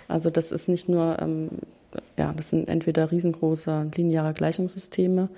Also 0.08 0.30
das 0.30 0.54
ist 0.54 0.70
nicht 0.70 0.88
nur, 0.88 1.18
ähm, 1.20 1.50
ja, 2.18 2.34
das 2.34 2.50
sind 2.50 2.68
entweder 2.68 3.12
riesengroße 3.12 3.92
lineare 3.96 4.34
Gleichungssysteme 4.34 5.30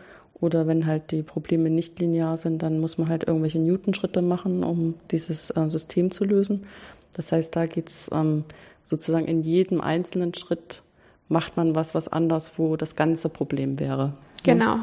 oder 0.41 0.67
wenn 0.67 0.85
halt 0.85 1.11
die 1.11 1.23
Probleme 1.23 1.69
nicht 1.69 1.99
linear 1.99 2.37
sind, 2.37 2.63
dann 2.63 2.79
muss 2.79 2.97
man 2.97 3.09
halt 3.09 3.27
irgendwelche 3.27 3.59
Newton-Schritte 3.59 4.21
machen, 4.21 4.63
um 4.63 4.95
dieses 5.11 5.49
äh, 5.51 5.69
System 5.69 6.11
zu 6.11 6.23
lösen. 6.23 6.65
Das 7.13 7.31
heißt, 7.31 7.55
da 7.55 7.65
geht's 7.65 8.09
ähm, 8.13 8.45
sozusagen 8.85 9.25
in 9.25 9.41
jedem 9.41 9.81
einzelnen 9.81 10.33
Schritt 10.33 10.81
macht 11.27 11.57
man 11.57 11.75
was, 11.75 11.93
was 11.93 12.07
anders, 12.07 12.53
wo 12.57 12.75
das 12.75 12.95
ganze 12.95 13.29
Problem 13.29 13.79
wäre. 13.79 14.13
Genau. 14.43 14.77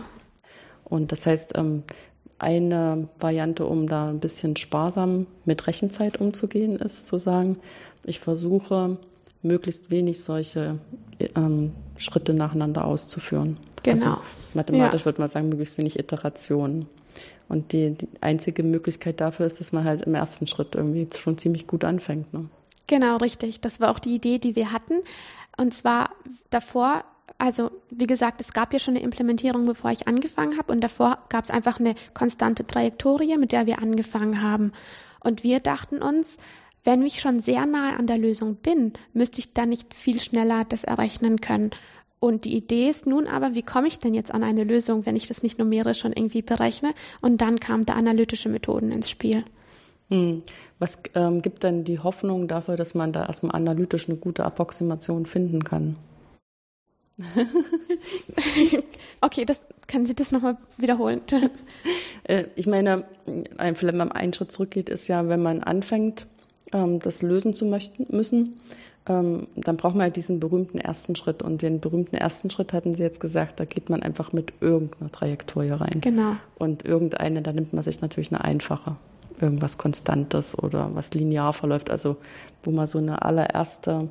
Und 0.85 1.11
das 1.11 1.27
heißt, 1.27 1.57
ähm, 1.57 1.83
eine 2.39 3.09
Variante, 3.19 3.67
um 3.67 3.89
da 3.89 4.11
ein 4.11 4.21
bisschen 4.21 4.57
sparsam 4.57 5.27
mit 5.45 5.67
Rechenzeit 5.67 6.21
umzugehen, 6.21 6.77
ist 6.77 7.07
zu 7.07 7.19
sagen, 7.19 7.57
ich 8.05 8.21
versuche 8.21 8.99
möglichst 9.43 9.91
wenig 9.91 10.23
solche 10.23 10.79
ähm, 11.35 11.73
Schritte 11.97 12.35
nacheinander 12.35 12.85
auszuführen. 12.85 13.57
Genau. 13.83 14.07
Also 14.07 14.19
mathematisch 14.55 15.03
ja. 15.03 15.05
würde 15.07 15.21
man 15.21 15.31
sagen, 15.31 15.49
möglichst 15.49 15.79
wenig 15.79 15.99
Iterationen. 15.99 16.87
Und 17.49 17.73
die, 17.73 17.93
die, 17.93 18.09
einzige 18.21 18.63
Möglichkeit 18.63 19.21
dafür 19.21 19.47
ist, 19.47 19.61
dass 19.61 19.73
man 19.73 19.85
halt 19.85 20.03
im 20.03 20.15
ersten 20.15 20.47
Schritt 20.47 20.75
irgendwie 20.75 21.07
schon 21.17 21.39
ziemlich 21.39 21.67
gut 21.67 21.85
anfängt. 21.85 22.33
Ne? 22.33 22.49
Genau, 22.89 23.17
richtig. 23.19 23.61
Das 23.61 23.81
war 23.81 23.91
auch 23.91 23.99
die 23.99 24.15
Idee, 24.17 24.39
die 24.39 24.57
wir 24.57 24.73
hatten. 24.73 24.95
Und 25.57 25.73
zwar 25.73 26.11
davor, 26.51 27.05
also 27.39 27.71
wie 27.91 28.07
gesagt, 28.07 28.41
es 28.41 28.53
gab 28.53 28.73
ja 28.73 28.79
schon 28.79 28.95
eine 28.95 29.05
Implementierung, 29.05 29.65
bevor 29.65 29.91
ich 29.93 30.09
angefangen 30.09 30.59
habe. 30.59 30.73
Und 30.73 30.81
davor 30.81 31.19
gab 31.29 31.45
es 31.45 31.51
einfach 31.51 31.79
eine 31.79 31.95
konstante 32.15 32.67
Trajektorie, 32.67 33.37
mit 33.37 33.53
der 33.53 33.67
wir 33.67 33.79
angefangen 33.81 34.43
haben. 34.43 34.73
Und 35.21 35.45
wir 35.45 35.61
dachten 35.61 36.03
uns, 36.03 36.39
wenn 36.87 37.05
ich 37.05 37.21
schon 37.21 37.41
sehr 37.41 37.67
nahe 37.67 37.99
an 37.99 38.07
der 38.07 38.17
Lösung 38.17 38.55
bin, 38.55 38.93
müsste 39.13 39.41
ich 39.41 39.53
dann 39.53 39.69
nicht 39.71 39.93
viel 39.93 40.21
schneller 40.21 40.65
das 40.65 40.85
errechnen 40.85 41.41
können. 41.41 41.71
Und 42.19 42.45
die 42.45 42.57
Idee 42.57 42.89
ist 42.89 43.07
nun 43.07 43.27
aber, 43.27 43.55
wie 43.55 43.63
komme 43.63 43.89
ich 43.89 43.99
denn 43.99 44.15
jetzt 44.15 44.33
an 44.33 44.43
eine 44.43 44.65
Lösung, 44.65 45.05
wenn 45.05 45.17
ich 45.17 45.27
das 45.27 45.43
nicht 45.43 45.59
numerisch 45.59 45.99
schon 45.99 46.13
irgendwie 46.13 46.43
berechne? 46.43 46.95
Und 47.21 47.41
dann 47.41 47.61
kamen 47.61 47.85
da 47.85 47.95
analytische 47.95 48.49
Methoden 48.49 48.91
ins 48.91 49.11
Spiel. 49.11 49.45
Hm. 50.09 50.43
Was 50.79 50.99
ähm, 51.15 51.43
gibt 51.43 51.65
denn 51.65 51.85
die 51.85 51.99
Hoffnung 51.99 52.49
dafür, 52.49 52.77
dass 52.77 52.95
man 52.95 53.13
da 53.13 53.27
erstmal 53.27 53.57
analytisch 53.57 54.09
eine 54.09 54.17
gute 54.17 54.45
Approximation 54.45 55.27
finden 55.27 55.65
kann? 55.65 55.97
okay, 59.21 59.45
das 59.45 59.61
können 59.89 60.07
Sie 60.07 60.15
das 60.15 60.33
nochmal 60.33 60.57
wiederholen? 60.79 61.21
Äh, 62.29 62.47
ich 62.57 62.67
meine, 62.67 63.05
vielleicht 63.57 63.85
wenn 63.85 63.97
man 63.99 64.11
einen 64.11 64.33
Schritt 64.33 64.51
zurückgeht, 64.51 64.89
ist 64.89 65.07
ja, 65.07 65.29
wenn 65.29 65.41
man 65.41 65.63
anfängt, 65.63 66.27
das 66.71 67.23
lösen 67.23 67.55
zu 67.55 67.65
möchten, 67.65 68.07
müssen, 68.15 68.61
ähm, 69.09 69.47
dann 69.55 69.77
braucht 69.77 69.95
man 69.95 70.07
ja 70.07 70.11
diesen 70.11 70.41
berühmten 70.41 70.79
ersten 70.79 71.15
Schritt. 71.15 71.43
Und 71.43 71.63
den 71.63 71.81
berühmten 71.81 72.17
ersten 72.17 72.51
Schritt 72.51 72.73
hatten 72.73 72.95
Sie 72.95 73.03
jetzt 73.03 73.21
gesagt, 73.21 73.61
da 73.61 73.65
geht 73.65 73.89
man 73.89 74.03
einfach 74.03 74.33
mit 74.33 74.53
irgendeiner 74.61 75.13
Trajektorie 75.13 75.71
rein. 75.71 76.01
Genau. 76.01 76.37
Und 76.59 76.85
irgendeine, 76.85 77.43
da 77.43 77.53
nimmt 77.53 77.73
man 77.73 77.85
sich 77.85 78.01
natürlich 78.01 78.33
eine 78.33 78.43
einfache 78.43 78.97
irgendwas 79.41 79.79
Konstantes 79.79 80.59
oder 80.59 80.95
was 80.95 81.13
linear 81.15 81.53
verläuft, 81.53 81.91
also 81.91 82.17
wo 82.63 82.71
man 82.71 82.89
so 82.89 82.99
eine 82.99 83.23
allererste, 83.23 84.09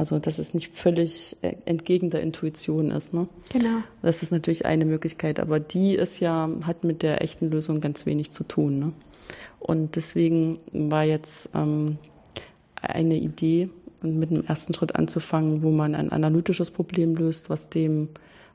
also 0.00 0.18
dass 0.18 0.38
es 0.38 0.54
nicht 0.54 0.74
völlig 0.78 1.36
entgegen 1.66 2.08
der 2.08 2.22
Intuition 2.22 2.90
ist. 2.90 3.12
Ne? 3.12 3.28
Genau. 3.52 3.82
Das 4.00 4.22
ist 4.22 4.32
natürlich 4.32 4.64
eine 4.64 4.86
Möglichkeit, 4.86 5.38
aber 5.38 5.60
die 5.60 5.94
ist 5.94 6.20
ja, 6.20 6.48
hat 6.62 6.84
mit 6.84 7.02
der 7.02 7.20
echten 7.20 7.50
Lösung 7.50 7.82
ganz 7.82 8.06
wenig 8.06 8.30
zu 8.30 8.44
tun. 8.44 8.78
Ne? 8.78 8.92
Und 9.58 9.96
deswegen 9.96 10.58
war 10.72 11.04
jetzt 11.04 11.50
ähm, 11.54 11.98
eine 12.80 13.16
Idee, 13.16 13.68
mit 14.00 14.30
dem 14.30 14.46
ersten 14.46 14.72
Schritt 14.72 14.96
anzufangen, 14.96 15.62
wo 15.62 15.70
man 15.70 15.94
ein 15.94 16.10
analytisches 16.10 16.70
Problem 16.70 17.14
löst, 17.14 17.50
was 17.50 17.68
dem, 17.68 18.08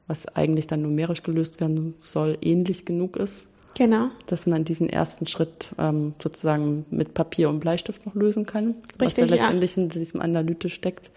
was 0.08 0.28
eigentlich 0.30 0.66
dann 0.66 0.82
numerisch 0.82 1.22
gelöst 1.22 1.62
werden 1.62 1.94
soll, 2.02 2.40
ähnlich 2.42 2.86
genug 2.86 3.18
ist 3.18 3.50
Genau. 3.78 4.10
Dass 4.26 4.48
man 4.48 4.64
diesen 4.64 4.90
ersten 4.90 5.28
Schritt 5.28 5.72
ähm, 5.78 6.14
sozusagen 6.22 6.86
mit 6.90 7.14
Papier 7.14 7.50
und 7.50 7.60
Bleistift 7.60 8.06
noch 8.06 8.16
lösen 8.16 8.46
kann, 8.46 8.76
Richtig, 9.00 9.02
was 9.02 9.18
ja 9.18 9.26
letztendlich 9.26 9.78
in 9.78 9.90
diesem 9.90 10.22
Analytisch 10.22 10.74
steckt. 10.74 11.12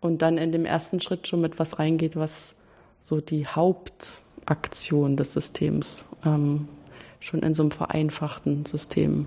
Und 0.00 0.22
dann 0.22 0.38
in 0.38 0.50
dem 0.50 0.64
ersten 0.64 1.00
Schritt 1.02 1.28
schon 1.28 1.42
mit 1.42 1.58
was 1.58 1.78
reingeht, 1.78 2.16
was 2.16 2.54
so 3.02 3.20
die 3.20 3.46
Hauptaktion 3.46 5.18
des 5.18 5.34
Systems 5.34 6.06
ähm, 6.24 6.68
schon 7.20 7.40
in 7.40 7.52
so 7.52 7.62
einem 7.62 7.70
vereinfachten 7.70 8.64
System 8.64 9.26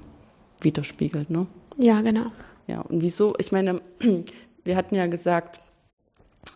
widerspiegelt. 0.62 1.30
Ne? 1.30 1.46
Ja, 1.78 2.02
genau. 2.02 2.32
Ja, 2.66 2.82
und 2.82 3.02
wieso? 3.02 3.36
Ich 3.38 3.52
meine, 3.52 3.82
wir 4.64 4.76
hatten 4.76 4.96
ja 4.96 5.06
gesagt, 5.06 5.60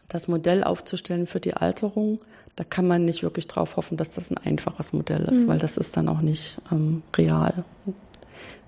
das 0.07 0.27
Modell 0.27 0.63
aufzustellen 0.63 1.27
für 1.27 1.39
die 1.39 1.53
Alterung 1.53 2.19
da 2.57 2.63
kann 2.63 2.87
man 2.87 3.05
nicht 3.05 3.21
wirklich 3.21 3.47
drauf 3.47 3.77
hoffen, 3.77 3.97
dass 3.97 4.09
das 4.11 4.31
ein 4.31 4.37
einfaches 4.37 4.91
Modell 4.91 5.23
ist, 5.25 5.43
mhm. 5.43 5.47
weil 5.47 5.59
das 5.59 5.77
ist 5.77 5.95
dann 5.95 6.09
auch 6.09 6.21
nicht 6.21 6.57
ähm, 6.71 7.03
real. 7.15 7.63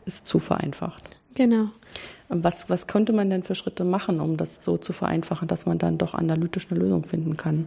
Ist 0.06 0.28
zu 0.28 0.40
vereinfacht. 0.40 1.04
Genau. 1.34 1.70
Was, 2.30 2.70
was 2.70 2.86
könnte 2.86 3.14
man 3.14 3.32
denn 3.32 3.42
für 3.42 3.56
Schritte 3.56 3.84
machen, 3.84 4.22
um 4.22 4.38
das 4.38 4.64
so 4.64 4.78
zu 4.78 4.94
vereinfachen, 4.94 5.48
dass 5.48 5.66
man 5.66 5.80
dann 5.80 5.98
doch 5.98 6.14
analytisch 6.14 6.68
eine 6.70 6.80
Lösung 6.80 7.04
finden 7.04 7.36
kann? 7.36 7.66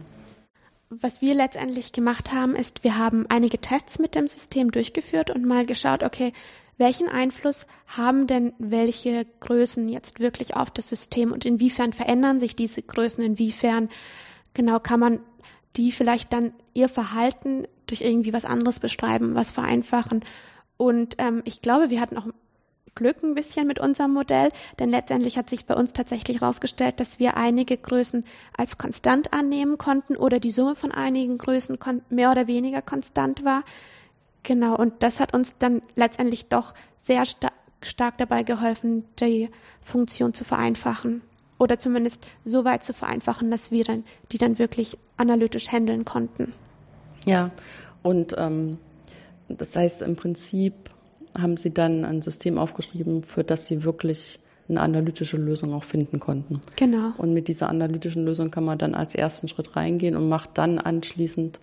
Was 0.89 1.21
wir 1.21 1.35
letztendlich 1.35 1.91
gemacht 1.91 2.31
haben, 2.31 2.55
ist, 2.55 2.85
wir 2.85 2.97
haben 2.97 3.25
einige 3.27 3.57
Tests 3.57 3.99
mit 3.99 4.15
dem 4.15 4.29
System 4.29 4.71
durchgeführt 4.71 5.29
und 5.29 5.45
mal 5.45 5.65
geschaut, 5.65 6.03
okay, 6.03 6.31
welchen 6.77 7.09
Einfluss 7.09 7.67
haben 7.87 8.27
denn 8.27 8.53
welche 8.59 9.25
Größen 9.41 9.89
jetzt 9.89 10.21
wirklich 10.21 10.55
auf 10.55 10.71
das 10.71 10.87
System 10.87 11.33
und 11.33 11.43
inwiefern 11.43 11.91
verändern 11.91 12.39
sich 12.39 12.55
diese 12.55 12.81
Größen, 12.81 13.23
inwiefern 13.23 13.89
genau 14.53 14.79
kann 14.79 14.99
man 15.01 15.19
die 15.75 15.91
vielleicht 15.91 16.33
dann 16.33 16.53
ihr 16.73 16.89
Verhalten 16.89 17.67
durch 17.87 18.01
irgendwie 18.01 18.33
was 18.33 18.45
anderes 18.45 18.79
beschreiben, 18.79 19.35
was 19.35 19.51
vereinfachen. 19.51 20.23
Und 20.77 21.15
ähm, 21.17 21.41
ich 21.45 21.61
glaube, 21.61 21.89
wir 21.89 21.99
hatten 21.99 22.17
auch 22.17 22.27
Glück 22.95 23.23
ein 23.23 23.33
bisschen 23.33 23.65
mit 23.65 23.79
unserem 23.79 24.13
Modell, 24.13 24.51
denn 24.77 24.89
letztendlich 24.89 25.37
hat 25.37 25.49
sich 25.49 25.65
bei 25.65 25.73
uns 25.73 25.93
tatsächlich 25.93 26.41
herausgestellt, 26.41 26.99
dass 26.99 27.19
wir 27.19 27.37
einige 27.37 27.75
Größen 27.75 28.23
als 28.55 28.77
konstant 28.77 29.33
annehmen 29.33 29.77
konnten 29.77 30.15
oder 30.15 30.39
die 30.39 30.51
Summe 30.51 30.75
von 30.75 30.91
einigen 30.91 31.39
Größen 31.39 31.79
mehr 32.09 32.31
oder 32.31 32.47
weniger 32.47 32.83
konstant 32.83 33.43
war. 33.43 33.63
Genau, 34.43 34.75
und 34.75 35.01
das 35.01 35.19
hat 35.19 35.33
uns 35.33 35.57
dann 35.57 35.81
letztendlich 35.95 36.49
doch 36.49 36.73
sehr 37.01 37.25
sta 37.25 37.49
stark 37.81 38.17
dabei 38.17 38.43
geholfen, 38.43 39.03
die 39.19 39.49
Funktion 39.81 40.33
zu 40.33 40.45
vereinfachen 40.45 41.21
oder 41.59 41.79
zumindest 41.79 42.25
so 42.43 42.65
weit 42.65 42.83
zu 42.83 42.93
vereinfachen, 42.93 43.51
dass 43.51 43.71
wir 43.71 43.83
dann 43.83 44.03
die 44.31 44.37
dann 44.37 44.59
wirklich 44.59 44.97
analytisch 45.17 45.71
handeln 45.71 46.05
konnten. 46.05 46.53
Ja, 47.25 47.51
und 48.01 48.35
ähm, 48.37 48.77
das 49.47 49.75
heißt 49.75 50.01
im 50.01 50.15
Prinzip, 50.15 50.73
haben 51.37 51.57
sie 51.57 51.73
dann 51.73 52.05
ein 52.05 52.21
System 52.21 52.57
aufgeschrieben, 52.57 53.23
für 53.23 53.43
das 53.43 53.65
sie 53.65 53.83
wirklich 53.83 54.39
eine 54.69 54.81
analytische 54.81 55.37
Lösung 55.37 55.73
auch 55.73 55.83
finden 55.83 56.19
konnten. 56.19 56.61
Genau. 56.77 57.11
Und 57.17 57.33
mit 57.33 57.47
dieser 57.47 57.69
analytischen 57.69 58.25
Lösung 58.25 58.51
kann 58.51 58.63
man 58.63 58.77
dann 58.77 58.95
als 58.95 59.13
ersten 59.13 59.47
Schritt 59.47 59.75
reingehen 59.75 60.15
und 60.15 60.29
macht 60.29 60.57
dann 60.57 60.79
anschließend 60.79 61.59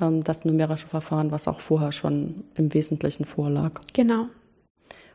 ähm, 0.00 0.22
das 0.22 0.44
numerische 0.44 0.86
Verfahren, 0.86 1.30
was 1.30 1.48
auch 1.48 1.60
vorher 1.60 1.92
schon 1.92 2.44
im 2.54 2.74
Wesentlichen 2.74 3.24
vorlag. 3.24 3.72
Genau. 3.92 4.26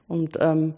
Und 0.08 0.38
ähm, 0.40 0.74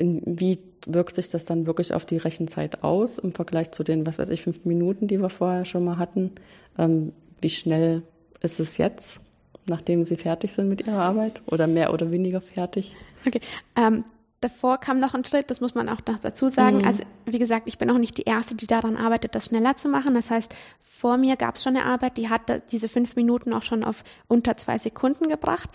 wie 0.00 0.58
wirkt 0.86 1.14
sich 1.14 1.28
das 1.28 1.44
dann 1.44 1.66
wirklich 1.66 1.94
auf 1.94 2.04
die 2.06 2.16
Rechenzeit 2.16 2.82
aus 2.82 3.18
im 3.18 3.32
Vergleich 3.32 3.70
zu 3.70 3.84
den, 3.84 4.06
was 4.06 4.18
weiß 4.18 4.30
ich, 4.30 4.42
fünf 4.42 4.64
Minuten, 4.64 5.08
die 5.08 5.20
wir 5.20 5.28
vorher 5.28 5.64
schon 5.64 5.84
mal 5.84 5.98
hatten? 5.98 6.32
Ähm, 6.78 7.12
wie 7.40 7.50
schnell 7.50 8.02
ist 8.40 8.60
es 8.60 8.78
jetzt, 8.78 9.20
nachdem 9.66 10.04
Sie 10.04 10.16
fertig 10.16 10.52
sind 10.52 10.68
mit 10.68 10.86
Ihrer 10.86 11.02
Arbeit 11.02 11.42
oder 11.46 11.66
mehr 11.66 11.92
oder 11.92 12.12
weniger 12.12 12.40
fertig? 12.40 12.94
Okay. 13.26 13.40
Ähm, 13.76 14.04
davor 14.40 14.78
kam 14.78 14.98
noch 14.98 15.14
ein 15.14 15.24
Schritt, 15.24 15.50
das 15.50 15.60
muss 15.60 15.74
man 15.74 15.88
auch 15.88 16.00
noch 16.06 16.18
dazu 16.18 16.48
sagen. 16.48 16.78
Mhm. 16.78 16.86
Also 16.86 17.02
wie 17.26 17.38
gesagt, 17.38 17.68
ich 17.68 17.78
bin 17.78 17.90
auch 17.90 17.98
nicht 17.98 18.16
die 18.18 18.22
Erste, 18.22 18.54
die 18.54 18.66
daran 18.66 18.96
arbeitet, 18.96 19.34
das 19.34 19.46
schneller 19.46 19.76
zu 19.76 19.88
machen. 19.88 20.14
Das 20.14 20.30
heißt, 20.30 20.54
vor 20.80 21.16
mir 21.16 21.36
gab 21.36 21.56
es 21.56 21.62
schon 21.62 21.76
eine 21.76 21.84
Arbeit, 21.84 22.16
die 22.16 22.28
hat 22.28 22.72
diese 22.72 22.88
fünf 22.88 23.16
Minuten 23.16 23.52
auch 23.52 23.62
schon 23.62 23.84
auf 23.84 24.04
unter 24.28 24.56
zwei 24.56 24.78
Sekunden 24.78 25.28
gebracht. 25.28 25.70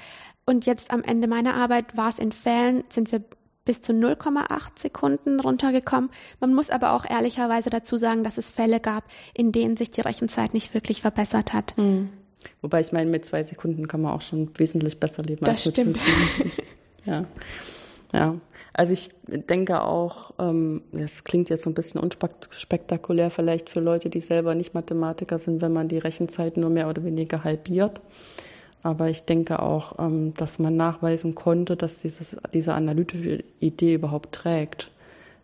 Und 0.46 0.66
jetzt 0.66 0.92
am 0.92 1.04
Ende 1.04 1.28
meiner 1.28 1.56
Arbeit 1.56 1.98
war 1.98 2.10
es 2.10 2.20
in 2.20 2.32
Fällen, 2.32 2.84
sind 2.90 3.12
wir 3.12 3.24
bis 3.66 3.82
zu 3.82 3.94
0,8 3.94 4.80
Sekunden 4.80 5.40
runtergekommen. 5.40 6.10
Man 6.40 6.54
muss 6.54 6.70
aber 6.70 6.94
auch 6.94 7.06
ehrlicherweise 7.10 7.70
dazu 7.70 7.98
sagen, 7.98 8.24
dass 8.24 8.38
es 8.38 8.52
Fälle 8.52 8.80
gab, 8.80 9.04
in 9.34 9.52
denen 9.52 9.76
sich 9.76 9.92
die 9.92 10.02
Rechenzeit 10.02 10.54
nicht 10.54 10.74
wirklich 10.74 11.02
verbessert 11.02 11.54
hat. 11.54 11.78
Mhm. 11.78 12.10
Wobei 12.62 12.80
ich 12.80 12.92
meine, 12.92 13.10
mit 13.10 13.26
zwei 13.26 13.44
Sekunden 13.44 13.88
kann 13.88 14.02
man 14.02 14.14
auch 14.14 14.22
schon 14.22 14.52
wesentlich 14.58 15.00
besser 15.00 15.24
leben 15.24 15.44
das 15.44 15.66
als 15.66 15.66
mit 15.66 15.74
stimmt. 15.76 16.00
ja. 17.06 17.26
Ja, 18.14 18.36
also 18.72 18.94
ich 18.94 19.10
denke 19.28 19.82
auch, 19.82 20.34
ähm, 20.40 20.84
das 20.94 21.26
klingt 21.26 21.50
jetzt 21.50 21.64
so 21.64 21.70
ein 21.70 21.74
bisschen 21.74 22.00
unspektakulär 22.00 23.30
vielleicht 23.30 23.70
für 23.70 23.82
Leute, 23.82 24.10
die 24.10 24.22
selber 24.22 24.56
nicht 24.56 24.74
Mathematiker 24.74 25.38
sind, 25.38 25.62
wenn 25.62 25.74
man 25.74 25.90
die 25.90 25.98
Rechenzeit 25.98 26.56
nur 26.56 26.70
mehr 26.70 26.88
oder 26.88 27.04
weniger 27.04 27.44
halbiert. 27.44 28.00
Aber 28.86 29.10
ich 29.10 29.24
denke 29.24 29.64
auch, 29.64 29.98
ähm, 29.98 30.36
dass 30.36 30.60
man 30.60 30.76
nachweisen 30.76 31.34
konnte, 31.34 31.76
dass 31.76 32.04
dieses, 32.04 32.38
diese 32.54 32.76
analytische 32.76 33.44
Idee 33.60 33.96
überhaupt 33.96 34.36
trägt. 34.36 34.92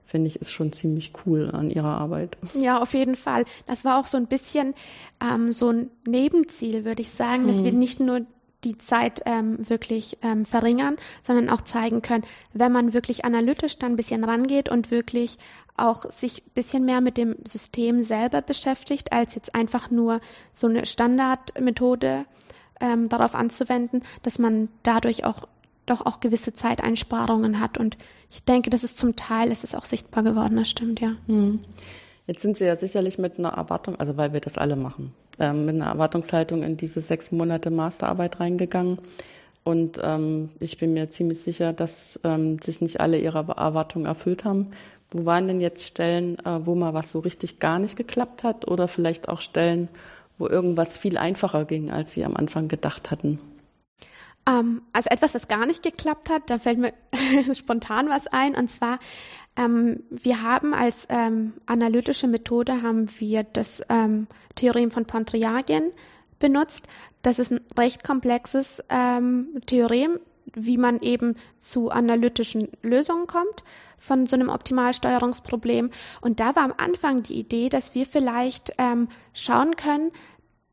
Finde 0.05 0.27
ich, 0.27 0.35
ist 0.35 0.51
schon 0.51 0.71
ziemlich 0.73 1.11
cool 1.25 1.49
an 1.51 1.71
ihrer 1.71 1.97
Arbeit. 1.97 2.37
Ja, 2.53 2.79
auf 2.79 2.93
jeden 2.93 3.15
Fall. 3.15 3.45
Das 3.65 3.83
war 3.83 3.99
auch 3.99 4.05
so 4.05 4.17
ein 4.17 4.27
bisschen 4.27 4.75
ähm, 5.23 5.51
so 5.51 5.71
ein 5.71 5.89
Nebenziel, 6.05 6.85
würde 6.85 7.01
ich 7.01 7.09
sagen, 7.09 7.47
dass 7.47 7.61
mhm. 7.61 7.65
wir 7.65 7.71
nicht 7.71 7.99
nur 7.99 8.21
die 8.63 8.77
Zeit 8.77 9.23
ähm, 9.25 9.57
wirklich 9.67 10.19
ähm, 10.21 10.45
verringern, 10.45 10.97
sondern 11.23 11.49
auch 11.49 11.61
zeigen 11.61 12.03
können, 12.03 12.25
wenn 12.53 12.71
man 12.71 12.93
wirklich 12.93 13.25
analytisch 13.25 13.79
dann 13.79 13.93
ein 13.93 13.97
bisschen 13.97 14.23
rangeht 14.23 14.69
und 14.69 14.91
wirklich 14.91 15.39
auch 15.77 16.11
sich 16.11 16.43
ein 16.45 16.51
bisschen 16.53 16.85
mehr 16.85 17.01
mit 17.01 17.17
dem 17.17 17.37
System 17.43 18.03
selber 18.03 18.43
beschäftigt, 18.43 19.11
als 19.11 19.33
jetzt 19.33 19.55
einfach 19.55 19.89
nur 19.89 20.21
so 20.53 20.67
eine 20.67 20.85
Standardmethode 20.85 22.25
ähm, 22.81 23.09
darauf 23.09 23.35
anzuwenden, 23.35 24.03
dass 24.23 24.39
man 24.39 24.69
dadurch 24.83 25.23
auch 25.25 25.47
doch 25.85 26.05
auch 26.05 26.19
gewisse 26.19 26.53
Zeiteinsparungen 26.53 27.59
hat. 27.59 27.77
Und 27.77 27.97
ich 28.29 28.43
denke, 28.43 28.69
das 28.69 28.83
ist 28.83 28.97
zum 28.97 29.15
Teil, 29.15 29.51
ist 29.51 29.63
es 29.63 29.75
auch 29.75 29.85
sichtbar 29.85 30.23
geworden, 30.23 30.55
das 30.57 30.69
stimmt, 30.69 30.99
ja. 30.99 31.13
Hm. 31.27 31.59
Jetzt 32.27 32.41
sind 32.41 32.57
Sie 32.57 32.65
ja 32.65 32.75
sicherlich 32.75 33.17
mit 33.17 33.39
einer 33.39 33.49
Erwartung, 33.49 33.99
also 33.99 34.15
weil 34.15 34.31
wir 34.31 34.39
das 34.39 34.57
alle 34.57 34.75
machen, 34.75 35.13
ähm, 35.39 35.65
mit 35.65 35.75
einer 35.75 35.87
Erwartungshaltung 35.87 36.63
in 36.63 36.77
diese 36.77 37.01
sechs 37.01 37.31
Monate 37.31 37.71
Masterarbeit 37.71 38.39
reingegangen. 38.39 38.99
Und 39.63 39.99
ähm, 40.03 40.49
ich 40.59 40.77
bin 40.77 40.93
mir 40.93 41.09
ziemlich 41.09 41.41
sicher, 41.41 41.73
dass 41.73 42.19
ähm, 42.23 42.59
sich 42.59 42.81
nicht 42.81 42.99
alle 42.99 43.19
ihre 43.19 43.39
Erwartungen 43.57 44.05
erfüllt 44.05 44.45
haben. 44.45 44.71
Wo 45.11 45.25
waren 45.25 45.47
denn 45.47 45.59
jetzt 45.59 45.85
Stellen, 45.85 46.39
äh, 46.45 46.65
wo 46.65 46.73
mal 46.73 46.93
was 46.93 47.11
so 47.11 47.19
richtig 47.19 47.59
gar 47.59 47.79
nicht 47.79 47.97
geklappt 47.97 48.43
hat 48.43 48.67
oder 48.67 48.87
vielleicht 48.87 49.27
auch 49.27 49.41
Stellen, 49.41 49.89
wo 50.41 50.47
irgendwas 50.47 50.97
viel 50.97 51.17
einfacher 51.17 51.65
ging, 51.65 51.91
als 51.91 52.13
Sie 52.13 52.25
am 52.25 52.35
Anfang 52.35 52.67
gedacht 52.67 53.11
hatten? 53.11 53.39
Ähm, 54.47 54.81
also 54.91 55.09
etwas, 55.09 55.33
das 55.33 55.47
gar 55.47 55.65
nicht 55.65 55.83
geklappt 55.83 56.29
hat, 56.29 56.49
da 56.49 56.57
fällt 56.57 56.79
mir 56.79 56.93
spontan 57.53 58.09
was 58.09 58.27
ein. 58.27 58.55
Und 58.55 58.69
zwar, 58.69 58.99
ähm, 59.55 60.03
wir 60.09 60.41
haben 60.41 60.73
als 60.73 61.05
ähm, 61.09 61.53
analytische 61.65 62.27
Methode 62.27 62.81
haben 62.81 63.07
wir 63.19 63.43
das 63.43 63.81
ähm, 63.89 64.27
Theorem 64.55 64.91
von 64.91 65.05
Pontryagin 65.05 65.91
benutzt. 66.39 66.87
Das 67.21 67.37
ist 67.37 67.51
ein 67.51 67.61
recht 67.77 68.03
komplexes 68.03 68.83
ähm, 68.89 69.61
Theorem, 69.67 70.19
wie 70.53 70.77
man 70.77 70.99
eben 70.99 71.35
zu 71.59 71.91
analytischen 71.91 72.69
Lösungen 72.81 73.27
kommt 73.27 73.63
von 73.97 74.25
so 74.25 74.35
einem 74.35 74.49
Optimalsteuerungsproblem. 74.49 75.91
Und 76.21 76.39
da 76.39 76.55
war 76.55 76.63
am 76.63 76.73
Anfang 76.77 77.23
die 77.23 77.39
Idee, 77.39 77.69
dass 77.69 77.93
wir 77.93 78.05
vielleicht 78.05 78.73
ähm, 78.77 79.07
schauen 79.33 79.75
können, 79.75 80.11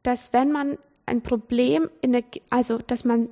dass 0.02 0.32
wenn 0.32 0.50
man 0.50 0.78
ein 1.06 1.22
Problem 1.22 1.90
in 2.00 2.12
der, 2.12 2.24
also 2.50 2.78
dass 2.78 3.04
man 3.04 3.28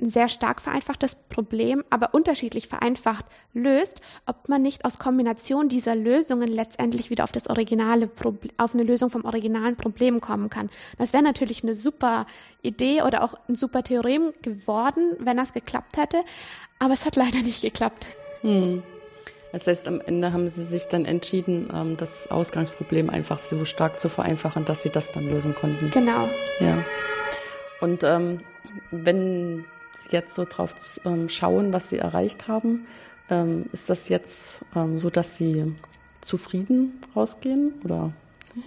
ein 0.00 0.10
sehr 0.10 0.28
stark 0.28 0.60
vereinfachtes 0.60 1.16
Problem, 1.28 1.84
aber 1.90 2.14
unterschiedlich 2.14 2.68
vereinfacht 2.68 3.24
löst, 3.52 4.00
ob 4.26 4.48
man 4.48 4.62
nicht 4.62 4.84
aus 4.84 4.98
Kombination 4.98 5.68
dieser 5.68 5.94
Lösungen 5.94 6.48
letztendlich 6.48 7.10
wieder 7.10 7.24
auf 7.24 7.32
das 7.32 7.48
originale 7.48 8.06
Problem, 8.06 8.52
auf 8.56 8.74
eine 8.74 8.82
Lösung 8.82 9.10
vom 9.10 9.24
originalen 9.24 9.76
Problem 9.76 10.20
kommen 10.20 10.50
kann. 10.50 10.70
Das 10.98 11.12
wäre 11.12 11.22
natürlich 11.22 11.62
eine 11.62 11.74
super 11.74 12.26
Idee 12.62 13.02
oder 13.02 13.22
auch 13.24 13.34
ein 13.48 13.54
super 13.54 13.82
Theorem 13.82 14.32
geworden, 14.42 15.16
wenn 15.20 15.36
das 15.36 15.52
geklappt 15.52 15.96
hätte, 15.96 16.18
aber 16.78 16.94
es 16.94 17.06
hat 17.06 17.16
leider 17.16 17.40
nicht 17.40 17.62
geklappt. 17.62 18.08
Hm. 18.42 18.82
Das 19.52 19.68
heißt, 19.68 19.86
am 19.86 20.00
Ende 20.00 20.32
haben 20.32 20.48
Sie 20.48 20.64
sich 20.64 20.88
dann 20.88 21.04
entschieden, 21.04 21.70
ähm, 21.72 21.96
das 21.96 22.28
Ausgangsproblem 22.28 23.08
einfach 23.08 23.38
so 23.38 23.64
stark 23.64 24.00
zu 24.00 24.08
vereinfachen, 24.08 24.64
dass 24.64 24.82
Sie 24.82 24.90
das 24.90 25.12
dann 25.12 25.28
lösen 25.28 25.54
konnten. 25.54 25.90
Genau. 25.90 26.28
Ja. 26.58 26.84
Und 27.80 28.02
ähm, 28.02 28.40
wenn 28.90 29.64
jetzt 30.10 30.34
so 30.34 30.44
drauf 30.44 30.74
ähm, 31.04 31.28
schauen, 31.28 31.72
was 31.72 31.90
sie 31.90 31.98
erreicht 31.98 32.48
haben, 32.48 32.86
ähm, 33.30 33.66
ist 33.72 33.90
das 33.90 34.08
jetzt 34.08 34.64
ähm, 34.74 34.98
so, 34.98 35.10
dass 35.10 35.36
sie 35.36 35.74
zufrieden 36.20 37.00
rausgehen 37.14 37.74
oder? 37.84 38.12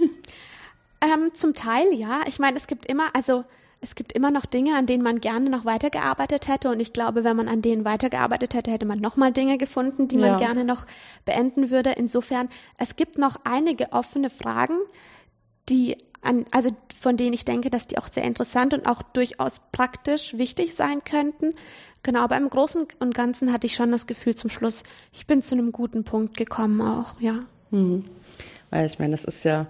Ähm, 1.02 1.32
zum 1.34 1.54
Teil 1.54 1.94
ja. 1.94 2.22
Ich 2.28 2.40
meine, 2.40 2.58
es 2.58 2.68
gibt 2.68 2.86
immer, 2.86 3.16
also 3.16 3.44
es 3.82 3.94
gibt 3.94 4.14
immer 4.14 4.32
noch 4.32 4.46
Dinge, 4.46 4.76
an 4.76 4.88
denen 4.88 5.04
man 5.04 5.22
gerne 5.22 5.50
noch 5.50 5.66
weitergearbeitet 5.66 6.48
hätte. 6.48 6.70
Und 6.70 6.80
ich 6.80 6.94
glaube, 6.94 7.24
wenn 7.24 7.38
man 7.38 7.48
an 7.48 7.62
denen 7.62 7.86
weitergearbeitet 7.86 8.56
hätte, 8.56 8.72
hätte 8.72 8.88
man 8.88 9.00
nochmal 9.00 9.32
Dinge 9.32 9.58
gefunden, 9.58 10.08
die 10.08 10.18
man 10.18 10.32
ja. 10.32 10.38
gerne 10.38 10.64
noch 10.64 10.88
beenden 11.26 11.70
würde. 11.70 11.92
Insofern, 11.92 12.50
es 12.78 12.96
gibt 12.96 13.18
noch 13.18 13.38
einige 13.44 13.92
offene 13.92 14.30
Fragen, 14.30 14.78
die 15.70 15.98
an, 16.22 16.46
also 16.52 16.72
von 17.00 17.18
denen 17.18 17.34
ich 17.34 17.46
denke, 17.46 17.70
dass 17.70 17.88
die 17.88 17.98
auch 17.98 18.08
sehr 18.08 18.24
interessant 18.24 18.74
und 18.74 18.88
auch 18.88 19.02
durchaus 19.02 19.62
praktisch 19.72 20.38
wichtig 20.38 20.76
sein 20.76 21.04
könnten. 21.04 21.54
Genau, 22.04 22.22
aber 22.22 22.38
im 22.38 22.50
Großen 22.50 22.88
und 23.00 23.16
Ganzen 23.16 23.52
hatte 23.52 23.68
ich 23.68 23.76
schon 23.76 23.92
das 23.92 24.08
Gefühl 24.08 24.36
zum 24.36 24.50
Schluss, 24.50 24.84
ich 25.14 25.28
bin 25.28 25.42
zu 25.42 25.56
einem 25.56 25.72
guten 25.72 26.04
Punkt 26.04 26.38
gekommen 26.38 26.82
auch, 26.82 27.20
ja. 27.20 27.44
Mhm. 27.72 28.06
Weil 28.70 28.86
ich 28.86 29.00
meine, 29.00 29.12
das 29.12 29.24
ist 29.24 29.44
ja 29.44 29.68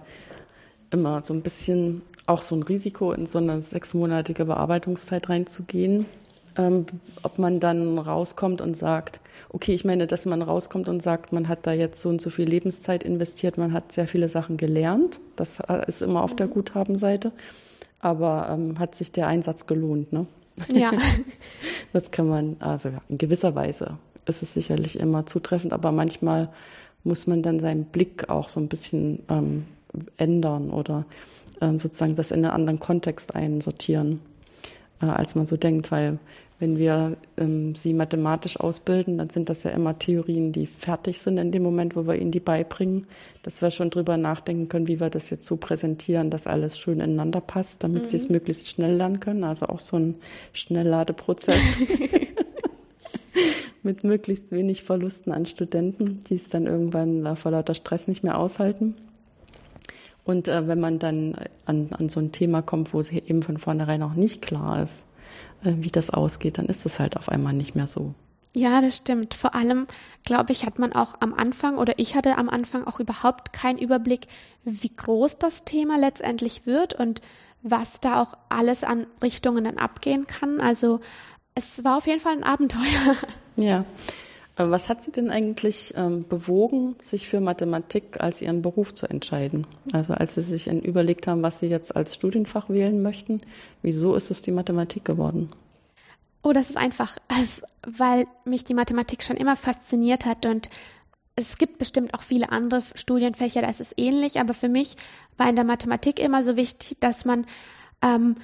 immer 0.90 1.22
so 1.24 1.34
ein 1.34 1.42
bisschen 1.42 2.02
auch 2.26 2.42
so 2.42 2.54
ein 2.56 2.62
Risiko, 2.62 3.12
in 3.12 3.26
so 3.26 3.38
eine 3.38 3.62
sechsmonatige 3.62 4.44
Bearbeitungszeit 4.44 5.28
reinzugehen 5.28 6.06
ähm, 6.58 6.84
ob 7.22 7.38
man 7.38 7.60
dann 7.60 7.98
rauskommt 7.98 8.60
und 8.60 8.76
sagt, 8.76 9.20
okay, 9.50 9.74
ich 9.74 9.84
meine, 9.84 10.06
dass 10.06 10.26
man 10.26 10.42
rauskommt 10.42 10.88
und 10.88 11.02
sagt, 11.02 11.32
man 11.32 11.48
hat 11.48 11.66
da 11.66 11.72
jetzt 11.72 12.02
so 12.02 12.08
und 12.08 12.20
so 12.20 12.30
viel 12.30 12.48
Lebenszeit 12.48 13.04
investiert, 13.04 13.56
man 13.56 13.72
hat 13.72 13.92
sehr 13.92 14.08
viele 14.08 14.28
Sachen 14.28 14.56
gelernt. 14.56 15.20
Das 15.36 15.60
äh, 15.60 15.86
ist 15.86 16.02
immer 16.02 16.22
auf 16.22 16.34
der 16.36 16.46
mhm. 16.46 16.50
Guthabenseite. 16.50 17.32
Aber 18.00 18.48
ähm, 18.50 18.78
hat 18.78 18.94
sich 18.94 19.12
der 19.12 19.26
Einsatz 19.26 19.66
gelohnt, 19.66 20.12
ne? 20.12 20.26
Ja. 20.72 20.92
das 21.92 22.10
kann 22.10 22.28
man, 22.28 22.56
also 22.60 22.90
in 23.08 23.18
gewisser 23.18 23.54
Weise 23.54 23.98
ist 24.26 24.42
es 24.42 24.54
sicherlich 24.54 24.98
immer 24.98 25.26
zutreffend, 25.26 25.72
aber 25.72 25.92
manchmal 25.92 26.48
muss 27.04 27.26
man 27.26 27.42
dann 27.42 27.60
seinen 27.60 27.84
Blick 27.84 28.28
auch 28.28 28.48
so 28.48 28.60
ein 28.60 28.68
bisschen 28.68 29.22
ähm, 29.28 29.64
ändern 30.16 30.70
oder 30.70 31.06
ähm, 31.60 31.78
sozusagen 31.78 32.16
das 32.16 32.30
in 32.30 32.44
einen 32.44 32.52
anderen 32.52 32.78
Kontext 32.78 33.34
einsortieren, 33.34 34.20
äh, 35.00 35.06
als 35.06 35.34
man 35.34 35.46
so 35.46 35.56
denkt, 35.56 35.90
weil 35.90 36.18
wenn 36.58 36.76
wir 36.76 37.16
ähm, 37.36 37.74
sie 37.74 37.94
mathematisch 37.94 38.58
ausbilden, 38.58 39.18
dann 39.18 39.30
sind 39.30 39.48
das 39.48 39.62
ja 39.62 39.70
immer 39.70 39.98
Theorien, 39.98 40.50
die 40.50 40.66
fertig 40.66 41.18
sind 41.18 41.38
in 41.38 41.52
dem 41.52 41.62
Moment, 41.62 41.94
wo 41.94 42.06
wir 42.06 42.16
ihnen 42.16 42.32
die 42.32 42.40
beibringen, 42.40 43.06
dass 43.44 43.62
wir 43.62 43.70
schon 43.70 43.90
drüber 43.90 44.16
nachdenken 44.16 44.68
können, 44.68 44.88
wie 44.88 44.98
wir 44.98 45.08
das 45.08 45.30
jetzt 45.30 45.46
so 45.46 45.56
präsentieren, 45.56 46.30
dass 46.30 46.48
alles 46.48 46.76
schön 46.76 46.98
ineinander 46.98 47.40
passt, 47.40 47.84
damit 47.84 48.04
mhm. 48.04 48.08
sie 48.08 48.16
es 48.16 48.28
möglichst 48.28 48.68
schnell 48.68 48.96
lernen 48.96 49.20
können. 49.20 49.44
Also 49.44 49.66
auch 49.66 49.78
so 49.78 49.98
ein 49.98 50.16
Schnellladeprozess 50.52 51.62
mit 53.84 54.02
möglichst 54.02 54.50
wenig 54.50 54.82
Verlusten 54.82 55.32
an 55.32 55.46
Studenten, 55.46 56.24
die 56.28 56.34
es 56.34 56.48
dann 56.48 56.66
irgendwann 56.66 57.36
vor 57.36 57.52
lauter 57.52 57.74
Stress 57.74 58.08
nicht 58.08 58.24
mehr 58.24 58.36
aushalten. 58.36 58.96
Und 60.24 60.48
äh, 60.48 60.66
wenn 60.66 60.80
man 60.80 60.98
dann 60.98 61.36
an, 61.66 61.90
an 61.96 62.08
so 62.08 62.18
ein 62.18 62.32
Thema 62.32 62.62
kommt, 62.62 62.92
wo 62.92 62.98
es 62.98 63.12
eben 63.12 63.44
von 63.44 63.58
vornherein 63.58 64.02
auch 64.02 64.14
nicht 64.14 64.42
klar 64.42 64.82
ist, 64.82 65.02
äh, 65.02 65.17
wie 65.62 65.90
das 65.90 66.10
ausgeht, 66.10 66.58
dann 66.58 66.66
ist 66.66 66.86
es 66.86 66.98
halt 66.98 67.16
auf 67.16 67.28
einmal 67.28 67.52
nicht 67.52 67.74
mehr 67.74 67.86
so. 67.86 68.14
Ja, 68.54 68.80
das 68.80 68.96
stimmt. 68.96 69.34
Vor 69.34 69.54
allem, 69.54 69.86
glaube 70.24 70.52
ich, 70.52 70.64
hat 70.64 70.78
man 70.78 70.92
auch 70.92 71.16
am 71.20 71.34
Anfang 71.34 71.76
oder 71.76 71.98
ich 71.98 72.14
hatte 72.14 72.38
am 72.38 72.48
Anfang 72.48 72.86
auch 72.86 72.98
überhaupt 72.98 73.52
keinen 73.52 73.78
Überblick, 73.78 74.26
wie 74.64 74.94
groß 74.94 75.38
das 75.38 75.64
Thema 75.64 75.98
letztendlich 75.98 76.66
wird 76.66 76.94
und 76.94 77.20
was 77.62 78.00
da 78.00 78.22
auch 78.22 78.36
alles 78.48 78.84
an 78.84 79.06
Richtungen 79.22 79.64
dann 79.64 79.78
abgehen 79.78 80.26
kann. 80.26 80.60
Also 80.60 81.00
es 81.54 81.84
war 81.84 81.98
auf 81.98 82.06
jeden 82.06 82.20
Fall 82.20 82.32
ein 82.32 82.44
Abenteuer. 82.44 83.16
Ja. 83.56 83.84
Äh, 84.58 84.70
was 84.70 84.88
hat 84.88 85.02
Sie 85.02 85.12
denn 85.12 85.30
eigentlich 85.30 85.94
ähm, 85.96 86.26
bewogen, 86.28 86.96
sich 87.00 87.28
für 87.28 87.40
Mathematik 87.40 88.20
als 88.20 88.42
Ihren 88.42 88.60
Beruf 88.60 88.92
zu 88.92 89.06
entscheiden? 89.06 89.66
Also 89.92 90.12
als 90.12 90.34
Sie 90.34 90.42
sich 90.42 90.66
überlegt 90.66 91.26
haben, 91.26 91.42
was 91.42 91.60
Sie 91.60 91.66
jetzt 91.66 91.96
als 91.96 92.14
Studienfach 92.14 92.68
wählen 92.68 93.02
möchten, 93.02 93.40
wieso 93.82 94.14
ist 94.14 94.30
es 94.30 94.42
die 94.42 94.50
Mathematik 94.50 95.04
geworden? 95.04 95.50
Oh, 96.42 96.52
das 96.52 96.70
ist 96.70 96.76
einfach, 96.76 97.16
weil 97.86 98.26
mich 98.44 98.64
die 98.64 98.74
Mathematik 98.74 99.22
schon 99.22 99.36
immer 99.36 99.56
fasziniert 99.56 100.24
hat 100.24 100.46
und 100.46 100.68
es 101.34 101.56
gibt 101.56 101.78
bestimmt 101.78 102.14
auch 102.14 102.22
viele 102.22 102.50
andere 102.50 102.82
Studienfächer, 102.94 103.62
da 103.62 103.68
ist 103.68 103.80
es 103.80 103.94
ähnlich, 103.96 104.40
aber 104.40 104.54
für 104.54 104.68
mich 104.68 104.96
war 105.36 105.48
in 105.48 105.54
der 105.54 105.64
Mathematik 105.64 106.18
immer 106.18 106.42
so 106.42 106.56
wichtig, 106.56 106.96
dass 106.98 107.24
man 107.24 107.46
ähm, 108.02 108.36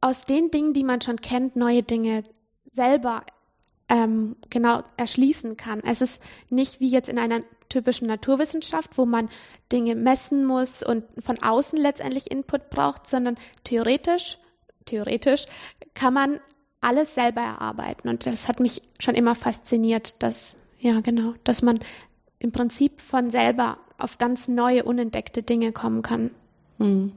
aus 0.00 0.24
den 0.24 0.50
Dingen, 0.50 0.72
die 0.72 0.84
man 0.84 1.02
schon 1.02 1.20
kennt, 1.20 1.56
neue 1.56 1.82
Dinge 1.82 2.22
selber 2.72 3.24
ähm, 3.88 4.36
genau 4.50 4.82
erschließen 4.96 5.56
kann. 5.56 5.80
Es 5.80 6.00
ist 6.00 6.22
nicht 6.50 6.80
wie 6.80 6.88
jetzt 6.88 7.08
in 7.08 7.18
einer 7.18 7.40
typischen 7.68 8.08
Naturwissenschaft, 8.08 8.96
wo 8.96 9.04
man 9.04 9.28
Dinge 9.72 9.94
messen 9.94 10.44
muss 10.44 10.82
und 10.82 11.04
von 11.18 11.42
außen 11.42 11.78
letztendlich 11.78 12.30
Input 12.30 12.70
braucht, 12.70 13.06
sondern 13.06 13.36
theoretisch, 13.64 14.38
theoretisch 14.84 15.46
kann 15.94 16.14
man 16.14 16.40
alles 16.80 17.14
selber 17.14 17.40
erarbeiten. 17.40 18.08
Und 18.08 18.26
das 18.26 18.48
hat 18.48 18.60
mich 18.60 18.82
schon 18.98 19.14
immer 19.14 19.34
fasziniert, 19.34 20.22
dass, 20.22 20.56
ja, 20.78 21.00
genau, 21.00 21.34
dass 21.44 21.62
man 21.62 21.80
im 22.38 22.52
Prinzip 22.52 23.00
von 23.00 23.30
selber 23.30 23.78
auf 23.98 24.18
ganz 24.18 24.48
neue, 24.48 24.84
unentdeckte 24.84 25.42
Dinge 25.42 25.72
kommen 25.72 26.02
kann. 26.02 26.30
Hm. 26.78 27.12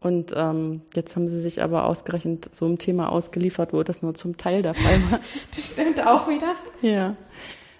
Und 0.00 0.32
ähm, 0.34 0.80
jetzt 0.94 1.14
haben 1.14 1.28
Sie 1.28 1.40
sich 1.40 1.62
aber 1.62 1.84
ausgerechnet 1.84 2.54
so 2.54 2.66
ein 2.66 2.78
Thema 2.78 3.12
ausgeliefert, 3.12 3.72
wo 3.72 3.82
das 3.82 4.02
nur 4.02 4.14
zum 4.14 4.36
Teil 4.36 4.62
der 4.62 4.74
Fall 4.74 4.98
war. 5.10 5.20
das 5.54 5.72
stimmt 5.72 6.06
auch 6.06 6.28
wieder. 6.28 6.54
Ja. 6.80 7.16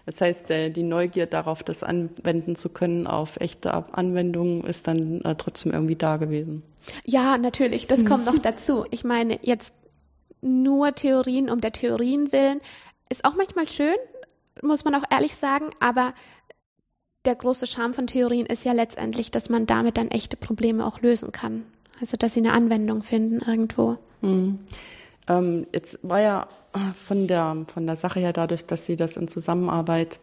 Das 0.05 0.21
heißt, 0.21 0.51
äh, 0.51 0.71
die 0.71 0.83
Neugier 0.83 1.27
darauf, 1.27 1.63
das 1.63 1.83
anwenden 1.83 2.57
zu 2.57 2.69
können 2.69 3.07
auf 3.07 3.39
echte 3.41 3.73
Anwendungen, 3.95 4.65
ist 4.65 4.87
dann 4.87 5.23
äh, 5.23 5.35
trotzdem 5.37 5.73
irgendwie 5.73 5.97
da 5.97 6.17
gewesen. 6.17 6.63
Ja, 7.05 7.39
natürlich. 7.39 7.87
Das 7.87 8.05
kommt 8.05 8.27
noch 8.27 8.39
dazu. 8.43 8.85
Ich 8.91 9.05
meine, 9.05 9.39
jetzt 9.43 9.75
nur 10.43 10.95
Theorien 10.95 11.49
um 11.51 11.61
der 11.61 11.73
Theorien 11.73 12.33
willen 12.33 12.61
ist 13.09 13.25
auch 13.25 13.35
manchmal 13.35 13.69
schön, 13.69 13.97
muss 14.63 14.85
man 14.85 14.95
auch 14.95 15.05
ehrlich 15.11 15.35
sagen, 15.35 15.71
aber 15.81 16.15
der 17.25 17.35
große 17.35 17.67
Charme 17.67 17.93
von 17.93 18.07
Theorien 18.07 18.47
ist 18.47 18.65
ja 18.65 18.73
letztendlich, 18.73 19.31
dass 19.31 19.51
man 19.51 19.67
damit 19.67 19.97
dann 19.97 20.09
echte 20.09 20.37
Probleme 20.37 20.87
auch 20.87 21.01
lösen 21.01 21.33
kann. 21.33 21.65
Also, 22.01 22.17
dass 22.17 22.35
sie 22.35 22.41
eine 22.41 22.53
Anwendung 22.53 23.03
finden 23.03 23.41
irgendwo. 23.47 23.99
Mhm. 24.23 24.61
Ähm, 25.29 25.67
jetzt 25.73 25.99
war 26.03 26.21
ja 26.21 26.49
von 26.95 27.27
der, 27.27 27.65
von 27.73 27.87
der 27.87 27.97
Sache 27.97 28.21
her 28.21 28.33
dadurch, 28.33 28.65
dass 28.65 28.87
Sie 28.87 28.97
das 28.97 29.17
in 29.17 29.29
Zusammenarbeit 29.29 30.21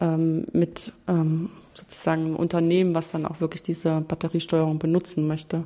ähm, 0.00 0.46
mit 0.52 0.92
ähm, 1.06 1.50
sozusagen 1.74 2.26
einem 2.26 2.36
Unternehmen, 2.36 2.94
was 2.94 3.12
dann 3.12 3.24
auch 3.24 3.40
wirklich 3.40 3.62
diese 3.62 4.00
Batteriesteuerung 4.00 4.78
benutzen 4.78 5.26
möchte, 5.26 5.64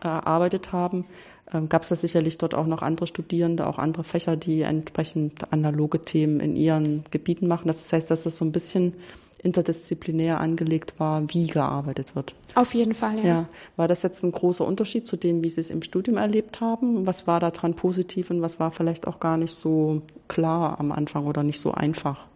erarbeitet 0.00 0.72
haben, 0.72 1.06
ähm, 1.52 1.68
gab 1.68 1.82
es 1.82 1.88
da 1.88 1.96
sicherlich 1.96 2.38
dort 2.38 2.54
auch 2.54 2.66
noch 2.66 2.82
andere 2.82 3.06
Studierende, 3.06 3.66
auch 3.66 3.78
andere 3.78 4.04
Fächer, 4.04 4.36
die 4.36 4.62
entsprechend 4.62 5.52
analoge 5.52 6.02
Themen 6.02 6.40
in 6.40 6.56
ihren 6.56 7.04
Gebieten 7.10 7.48
machen. 7.48 7.68
Das 7.68 7.92
heißt, 7.92 8.10
dass 8.10 8.22
das 8.22 8.36
so 8.36 8.44
ein 8.44 8.52
bisschen 8.52 8.94
interdisziplinär 9.42 10.40
angelegt 10.40 10.94
war, 10.98 11.22
wie 11.28 11.46
gearbeitet 11.46 12.16
wird. 12.16 12.34
Auf 12.54 12.74
jeden 12.74 12.94
Fall, 12.94 13.18
ja. 13.18 13.24
ja. 13.24 13.44
War 13.76 13.88
das 13.88 14.02
jetzt 14.02 14.24
ein 14.24 14.32
großer 14.32 14.66
Unterschied 14.66 15.04
zu 15.04 15.16
dem, 15.16 15.44
wie 15.44 15.50
Sie 15.50 15.60
es 15.60 15.68
im 15.68 15.82
Studium 15.82 16.16
erlebt 16.16 16.60
haben? 16.62 17.06
Was 17.06 17.26
war 17.26 17.40
da 17.40 17.50
dran 17.50 17.74
positiv 17.74 18.30
und 18.30 18.40
was 18.40 18.58
war 18.58 18.72
vielleicht 18.72 19.06
auch 19.06 19.20
gar 19.20 19.36
nicht 19.36 19.54
so 19.54 20.00
klar 20.28 20.80
am 20.80 20.92
Anfang 20.92 21.26
oder 21.26 21.42
nicht 21.42 21.60
so 21.60 21.72
einfach? 21.72 22.26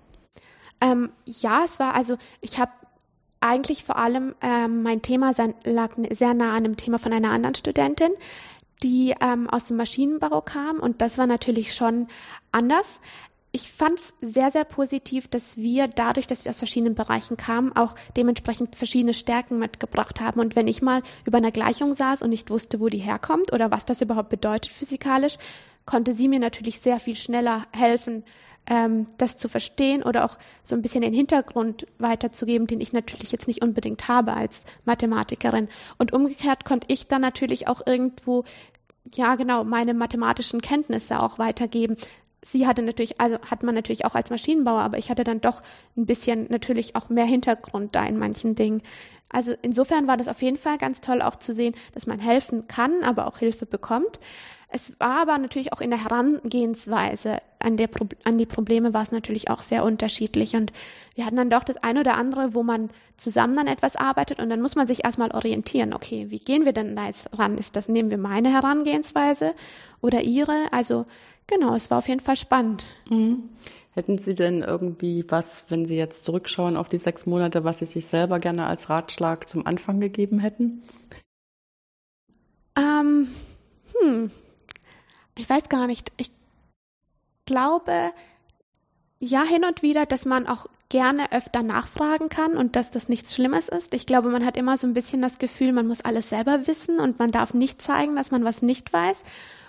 Ähm, 0.80 1.10
ja, 1.26 1.62
es 1.64 1.80
war 1.80 1.94
also, 1.94 2.16
ich 2.40 2.58
habe 2.58 2.72
eigentlich 3.40 3.84
vor 3.84 3.96
allem 3.96 4.34
ähm, 4.40 4.82
mein 4.82 5.02
Thema 5.02 5.32
lag 5.64 5.90
sehr 6.10 6.34
nah 6.34 6.54
an 6.54 6.64
dem 6.64 6.76
Thema 6.76 6.98
von 6.98 7.12
einer 7.12 7.30
anderen 7.30 7.54
Studentin 7.54 8.12
die 8.82 9.14
ähm, 9.20 9.48
aus 9.48 9.66
dem 9.66 9.76
Maschinenbau 9.76 10.40
kam 10.40 10.78
und 10.78 11.02
das 11.02 11.18
war 11.18 11.26
natürlich 11.26 11.74
schon 11.74 12.08
anders. 12.52 13.00
Ich 13.50 13.72
fand 13.72 13.98
es 13.98 14.14
sehr, 14.20 14.50
sehr 14.50 14.64
positiv, 14.64 15.26
dass 15.26 15.56
wir 15.56 15.88
dadurch, 15.88 16.26
dass 16.26 16.44
wir 16.44 16.50
aus 16.50 16.58
verschiedenen 16.58 16.94
Bereichen 16.94 17.36
kamen, 17.36 17.74
auch 17.74 17.94
dementsprechend 18.16 18.76
verschiedene 18.76 19.14
Stärken 19.14 19.58
mitgebracht 19.58 20.20
haben. 20.20 20.38
Und 20.38 20.54
wenn 20.54 20.68
ich 20.68 20.82
mal 20.82 21.02
über 21.24 21.38
einer 21.38 21.50
Gleichung 21.50 21.94
saß 21.94 22.22
und 22.22 22.30
nicht 22.30 22.50
wusste, 22.50 22.78
wo 22.78 22.88
die 22.88 22.98
herkommt 22.98 23.52
oder 23.52 23.70
was 23.70 23.86
das 23.86 24.02
überhaupt 24.02 24.28
bedeutet 24.28 24.72
physikalisch, 24.72 25.38
konnte 25.86 26.12
sie 26.12 26.28
mir 26.28 26.38
natürlich 26.38 26.80
sehr 26.80 27.00
viel 27.00 27.16
schneller 27.16 27.66
helfen, 27.72 28.22
ähm, 28.68 29.06
das 29.16 29.36
zu 29.36 29.48
verstehen 29.48 30.02
oder 30.02 30.24
auch 30.24 30.38
so 30.62 30.76
ein 30.76 30.82
bisschen 30.82 31.00
den 31.00 31.14
Hintergrund 31.14 31.86
weiterzugeben, 31.98 32.66
den 32.66 32.80
ich 32.80 32.92
natürlich 32.92 33.32
jetzt 33.32 33.48
nicht 33.48 33.62
unbedingt 33.62 34.08
habe 34.08 34.34
als 34.34 34.64
Mathematikerin. 34.84 35.68
Und 35.98 36.12
umgekehrt 36.12 36.64
konnte 36.64 36.86
ich 36.90 37.06
dann 37.06 37.22
natürlich 37.22 37.66
auch 37.66 37.86
irgendwo, 37.86 38.44
ja 39.14 39.36
genau, 39.36 39.64
meine 39.64 39.94
mathematischen 39.94 40.60
Kenntnisse 40.60 41.20
auch 41.20 41.38
weitergeben. 41.38 41.96
Sie 42.42 42.66
hatte 42.66 42.82
natürlich, 42.82 43.20
also 43.20 43.38
hat 43.50 43.62
man 43.62 43.74
natürlich 43.74 44.04
auch 44.04 44.14
als 44.14 44.30
Maschinenbauer, 44.30 44.80
aber 44.80 44.98
ich 44.98 45.10
hatte 45.10 45.24
dann 45.24 45.40
doch 45.40 45.62
ein 45.96 46.06
bisschen 46.06 46.46
natürlich 46.50 46.94
auch 46.94 47.08
mehr 47.08 47.24
Hintergrund 47.24 47.94
da 47.94 48.04
in 48.04 48.18
manchen 48.18 48.54
Dingen. 48.54 48.82
Also 49.30 49.54
insofern 49.62 50.06
war 50.06 50.16
das 50.16 50.28
auf 50.28 50.40
jeden 50.42 50.56
Fall 50.56 50.78
ganz 50.78 51.00
toll 51.00 51.20
auch 51.20 51.36
zu 51.36 51.52
sehen, 51.52 51.74
dass 51.94 52.06
man 52.06 52.18
helfen 52.18 52.66
kann, 52.68 53.02
aber 53.02 53.26
auch 53.26 53.38
Hilfe 53.38 53.66
bekommt. 53.66 54.20
Es 54.70 55.00
war 55.00 55.22
aber 55.22 55.38
natürlich 55.38 55.72
auch 55.72 55.80
in 55.80 55.90
der 55.90 56.04
Herangehensweise 56.04 57.38
an, 57.58 57.76
der, 57.76 57.88
an 58.24 58.36
die 58.38 58.46
Probleme 58.46 58.92
war 58.92 59.02
es 59.02 59.12
natürlich 59.12 59.50
auch 59.50 59.62
sehr 59.62 59.82
unterschiedlich. 59.84 60.54
Und 60.54 60.72
wir 61.14 61.24
hatten 61.24 61.36
dann 61.36 61.50
doch 61.50 61.64
das 61.64 61.78
eine 61.78 62.00
oder 62.00 62.16
andere, 62.16 62.54
wo 62.54 62.62
man 62.62 62.90
zusammen 63.16 63.58
an 63.58 63.66
etwas 63.66 63.96
arbeitet 63.96 64.40
und 64.40 64.50
dann 64.50 64.60
muss 64.60 64.76
man 64.76 64.86
sich 64.86 65.04
erstmal 65.04 65.30
orientieren. 65.30 65.94
Okay, 65.94 66.26
wie 66.28 66.38
gehen 66.38 66.64
wir 66.64 66.72
denn 66.72 66.94
da 66.94 67.06
jetzt 67.06 67.30
ran? 67.38 67.56
Ist 67.56 67.76
das, 67.76 67.88
nehmen 67.88 68.10
wir 68.10 68.18
meine 68.18 68.52
Herangehensweise 68.52 69.54
oder 70.00 70.22
ihre? 70.22 70.70
Also 70.70 71.06
genau, 71.46 71.74
es 71.74 71.90
war 71.90 71.98
auf 71.98 72.08
jeden 72.08 72.20
Fall 72.20 72.36
spannend. 72.36 72.88
Mhm. 73.08 73.48
Hätten 73.94 74.18
Sie 74.18 74.36
denn 74.36 74.62
irgendwie 74.62 75.24
was, 75.28 75.64
wenn 75.70 75.86
Sie 75.86 75.96
jetzt 75.96 76.22
zurückschauen 76.22 76.76
auf 76.76 76.88
die 76.88 76.98
sechs 76.98 77.26
Monate, 77.26 77.64
was 77.64 77.78
Sie 77.78 77.84
sich 77.84 78.06
selber 78.06 78.38
gerne 78.38 78.66
als 78.66 78.90
Ratschlag 78.90 79.48
zum 79.48 79.66
Anfang 79.66 79.98
gegeben 79.98 80.38
hätten? 80.38 80.84
Ähm, 82.76 83.26
hm, 84.00 84.30
ich 85.38 85.48
weiß 85.48 85.68
gar 85.68 85.86
nicht. 85.86 86.12
Ich 86.16 86.30
glaube, 87.46 88.12
ja, 89.20 89.42
hin 89.44 89.64
und 89.64 89.82
wieder, 89.82 90.04
dass 90.04 90.26
man 90.26 90.46
auch 90.46 90.66
gerne 90.88 91.32
öfter 91.32 91.62
nachfragen 91.62 92.28
kann 92.28 92.56
und 92.56 92.76
dass 92.76 92.90
das 92.90 93.08
nichts 93.08 93.34
Schlimmes 93.34 93.68
ist. 93.68 93.94
Ich 93.94 94.06
glaube, 94.06 94.30
man 94.30 94.44
hat 94.44 94.56
immer 94.56 94.76
so 94.76 94.86
ein 94.86 94.94
bisschen 94.94 95.22
das 95.22 95.38
Gefühl, 95.38 95.72
man 95.72 95.86
muss 95.86 96.00
alles 96.00 96.30
selber 96.30 96.66
wissen 96.66 96.98
und 96.98 97.18
man 97.18 97.30
darf 97.30 97.54
nicht 97.54 97.80
zeigen, 97.80 98.16
dass 98.16 98.30
man 98.30 98.44
was 98.44 98.62
nicht 98.62 98.92
weiß. 98.92 99.22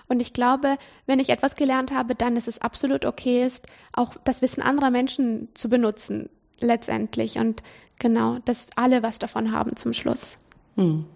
Und 0.08 0.20
ich 0.20 0.32
glaube, 0.32 0.76
wenn 1.06 1.20
ich 1.20 1.28
etwas 1.28 1.54
gelernt 1.54 1.92
habe, 1.92 2.14
dann 2.16 2.36
ist 2.36 2.48
es 2.48 2.60
absolut 2.60 3.04
okay 3.04 3.44
ist, 3.44 3.66
auch 3.92 4.16
das 4.24 4.42
Wissen 4.42 4.62
anderer 4.62 4.90
Menschen 4.90 5.48
zu 5.54 5.68
benutzen, 5.68 6.30
letztendlich. 6.58 7.38
Und 7.38 7.62
genau, 7.98 8.38
dass 8.44 8.70
alle 8.76 9.04
was 9.04 9.20
davon 9.20 9.52
haben 9.52 9.76
zum 9.76 9.92
Schluss. 9.92 10.38
Hm. 10.76 11.06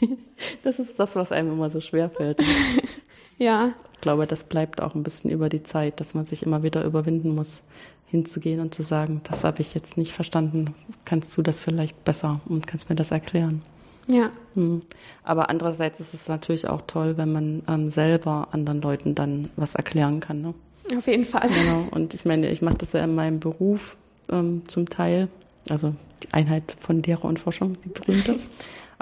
Das 0.64 0.78
ist 0.78 0.98
das, 0.98 1.14
was 1.14 1.32
einem 1.32 1.52
immer 1.52 1.70
so 1.70 1.80
schwer 1.80 2.10
fällt. 2.10 2.40
Ja. 3.42 3.72
Ich 3.94 4.00
glaube, 4.00 4.26
das 4.26 4.44
bleibt 4.44 4.80
auch 4.80 4.94
ein 4.94 5.02
bisschen 5.02 5.30
über 5.30 5.48
die 5.48 5.62
Zeit, 5.62 5.98
dass 6.00 6.14
man 6.14 6.24
sich 6.24 6.42
immer 6.44 6.62
wieder 6.62 6.84
überwinden 6.84 7.34
muss, 7.34 7.62
hinzugehen 8.06 8.60
und 8.60 8.72
zu 8.74 8.82
sagen, 8.82 9.20
das 9.24 9.42
habe 9.42 9.62
ich 9.62 9.74
jetzt 9.74 9.96
nicht 9.96 10.12
verstanden. 10.12 10.74
Kannst 11.04 11.36
du 11.36 11.42
das 11.42 11.60
vielleicht 11.60 12.04
besser 12.04 12.40
und 12.46 12.66
kannst 12.66 12.88
mir 12.88 12.94
das 12.94 13.10
erklären? 13.10 13.62
Ja. 14.06 14.30
Hm. 14.54 14.82
Aber 15.24 15.50
andererseits 15.50 15.98
ist 16.00 16.14
es 16.14 16.28
natürlich 16.28 16.68
auch 16.68 16.82
toll, 16.86 17.16
wenn 17.16 17.32
man 17.32 17.62
ähm, 17.68 17.90
selber 17.90 18.48
anderen 18.52 18.80
Leuten 18.80 19.14
dann 19.14 19.50
was 19.56 19.74
erklären 19.74 20.20
kann. 20.20 20.40
Ne? 20.40 20.54
Auf 20.96 21.06
jeden 21.06 21.24
Fall. 21.24 21.48
Genau. 21.48 21.86
Und 21.90 22.14
ich 22.14 22.24
meine, 22.24 22.48
ich 22.50 22.62
mache 22.62 22.78
das 22.78 22.92
ja 22.92 23.02
in 23.02 23.14
meinem 23.14 23.40
Beruf 23.40 23.96
ähm, 24.30 24.62
zum 24.66 24.88
Teil. 24.88 25.28
Also 25.68 25.94
die 26.22 26.32
Einheit 26.32 26.76
von 26.78 27.00
Lehre 27.02 27.26
und 27.26 27.38
Forschung, 27.38 27.76
die 27.84 27.88
berühmte. 27.88 28.38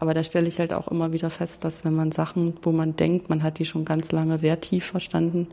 Aber 0.01 0.15
da 0.15 0.25
stelle 0.25 0.49
ich 0.49 0.59
halt 0.59 0.73
auch 0.73 0.89
immer 0.89 1.13
wieder 1.13 1.29
fest, 1.29 1.63
dass 1.63 1.85
wenn 1.85 1.95
man 1.95 2.11
Sachen, 2.11 2.55
wo 2.63 2.73
man 2.73 2.97
denkt, 2.97 3.29
man 3.29 3.43
hat 3.43 3.59
die 3.59 3.67
schon 3.67 3.85
ganz 3.85 4.13
lange 4.13 4.39
sehr 4.39 4.59
tief 4.59 4.87
verstanden, 4.87 5.49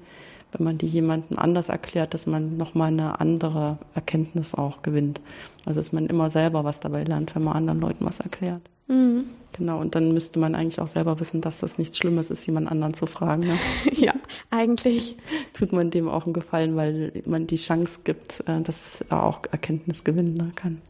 wenn 0.53 0.63
man 0.63 0.77
die 0.77 0.87
jemandem 0.87 1.37
anders 1.37 1.67
erklärt, 1.67 2.13
dass 2.13 2.25
man 2.25 2.55
nochmal 2.55 2.87
eine 2.87 3.19
andere 3.19 3.77
Erkenntnis 3.93 4.55
auch 4.55 4.81
gewinnt. 4.83 5.19
Also 5.65 5.81
dass 5.81 5.91
man 5.91 6.07
immer 6.07 6.29
selber 6.29 6.63
was 6.63 6.79
dabei 6.79 7.03
lernt, 7.03 7.35
wenn 7.35 7.43
man 7.43 7.57
anderen 7.57 7.81
Leuten 7.81 8.05
was 8.05 8.21
erklärt. 8.21 8.61
Mhm. 8.87 9.25
Genau, 9.57 9.81
und 9.81 9.95
dann 9.95 10.13
müsste 10.13 10.39
man 10.39 10.55
eigentlich 10.55 10.79
auch 10.79 10.87
selber 10.87 11.19
wissen, 11.19 11.41
dass 11.41 11.59
das 11.59 11.77
nichts 11.77 11.97
Schlimmes 11.97 12.29
ist, 12.29 12.45
jemand 12.45 12.71
anderen 12.71 12.93
zu 12.93 13.05
fragen. 13.05 13.41
Ne? 13.41 13.57
ja, 13.95 14.13
eigentlich. 14.49 15.17
Tut 15.53 15.73
man 15.73 15.89
dem 15.89 16.07
auch 16.07 16.23
einen 16.25 16.33
Gefallen, 16.33 16.77
weil 16.77 17.11
man 17.25 17.47
die 17.47 17.55
Chance 17.57 18.01
gibt, 18.05 18.47
äh, 18.47 18.61
dass 18.61 19.03
er 19.09 19.23
auch 19.23 19.41
Erkenntnis 19.51 20.05
gewinnen 20.05 20.35
ne, 20.35 20.51
kann. 20.55 20.81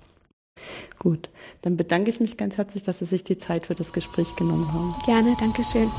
Gut, 1.00 1.30
dann 1.62 1.78
bedanke 1.78 2.10
ich 2.10 2.20
mich 2.20 2.38
ganz 2.38 2.58
herzlich, 2.58 2.84
dass 2.84 3.00
Sie 3.00 3.06
sich 3.06 3.24
die 3.24 3.38
Zeit 3.38 3.68
für 3.68 3.76
das 3.76 3.94
Gespräch 3.94 4.36
genommen 4.36 4.72
haben. 4.74 4.96
Gerne, 5.06 5.36
danke 5.40 5.64
schön. 5.64 5.92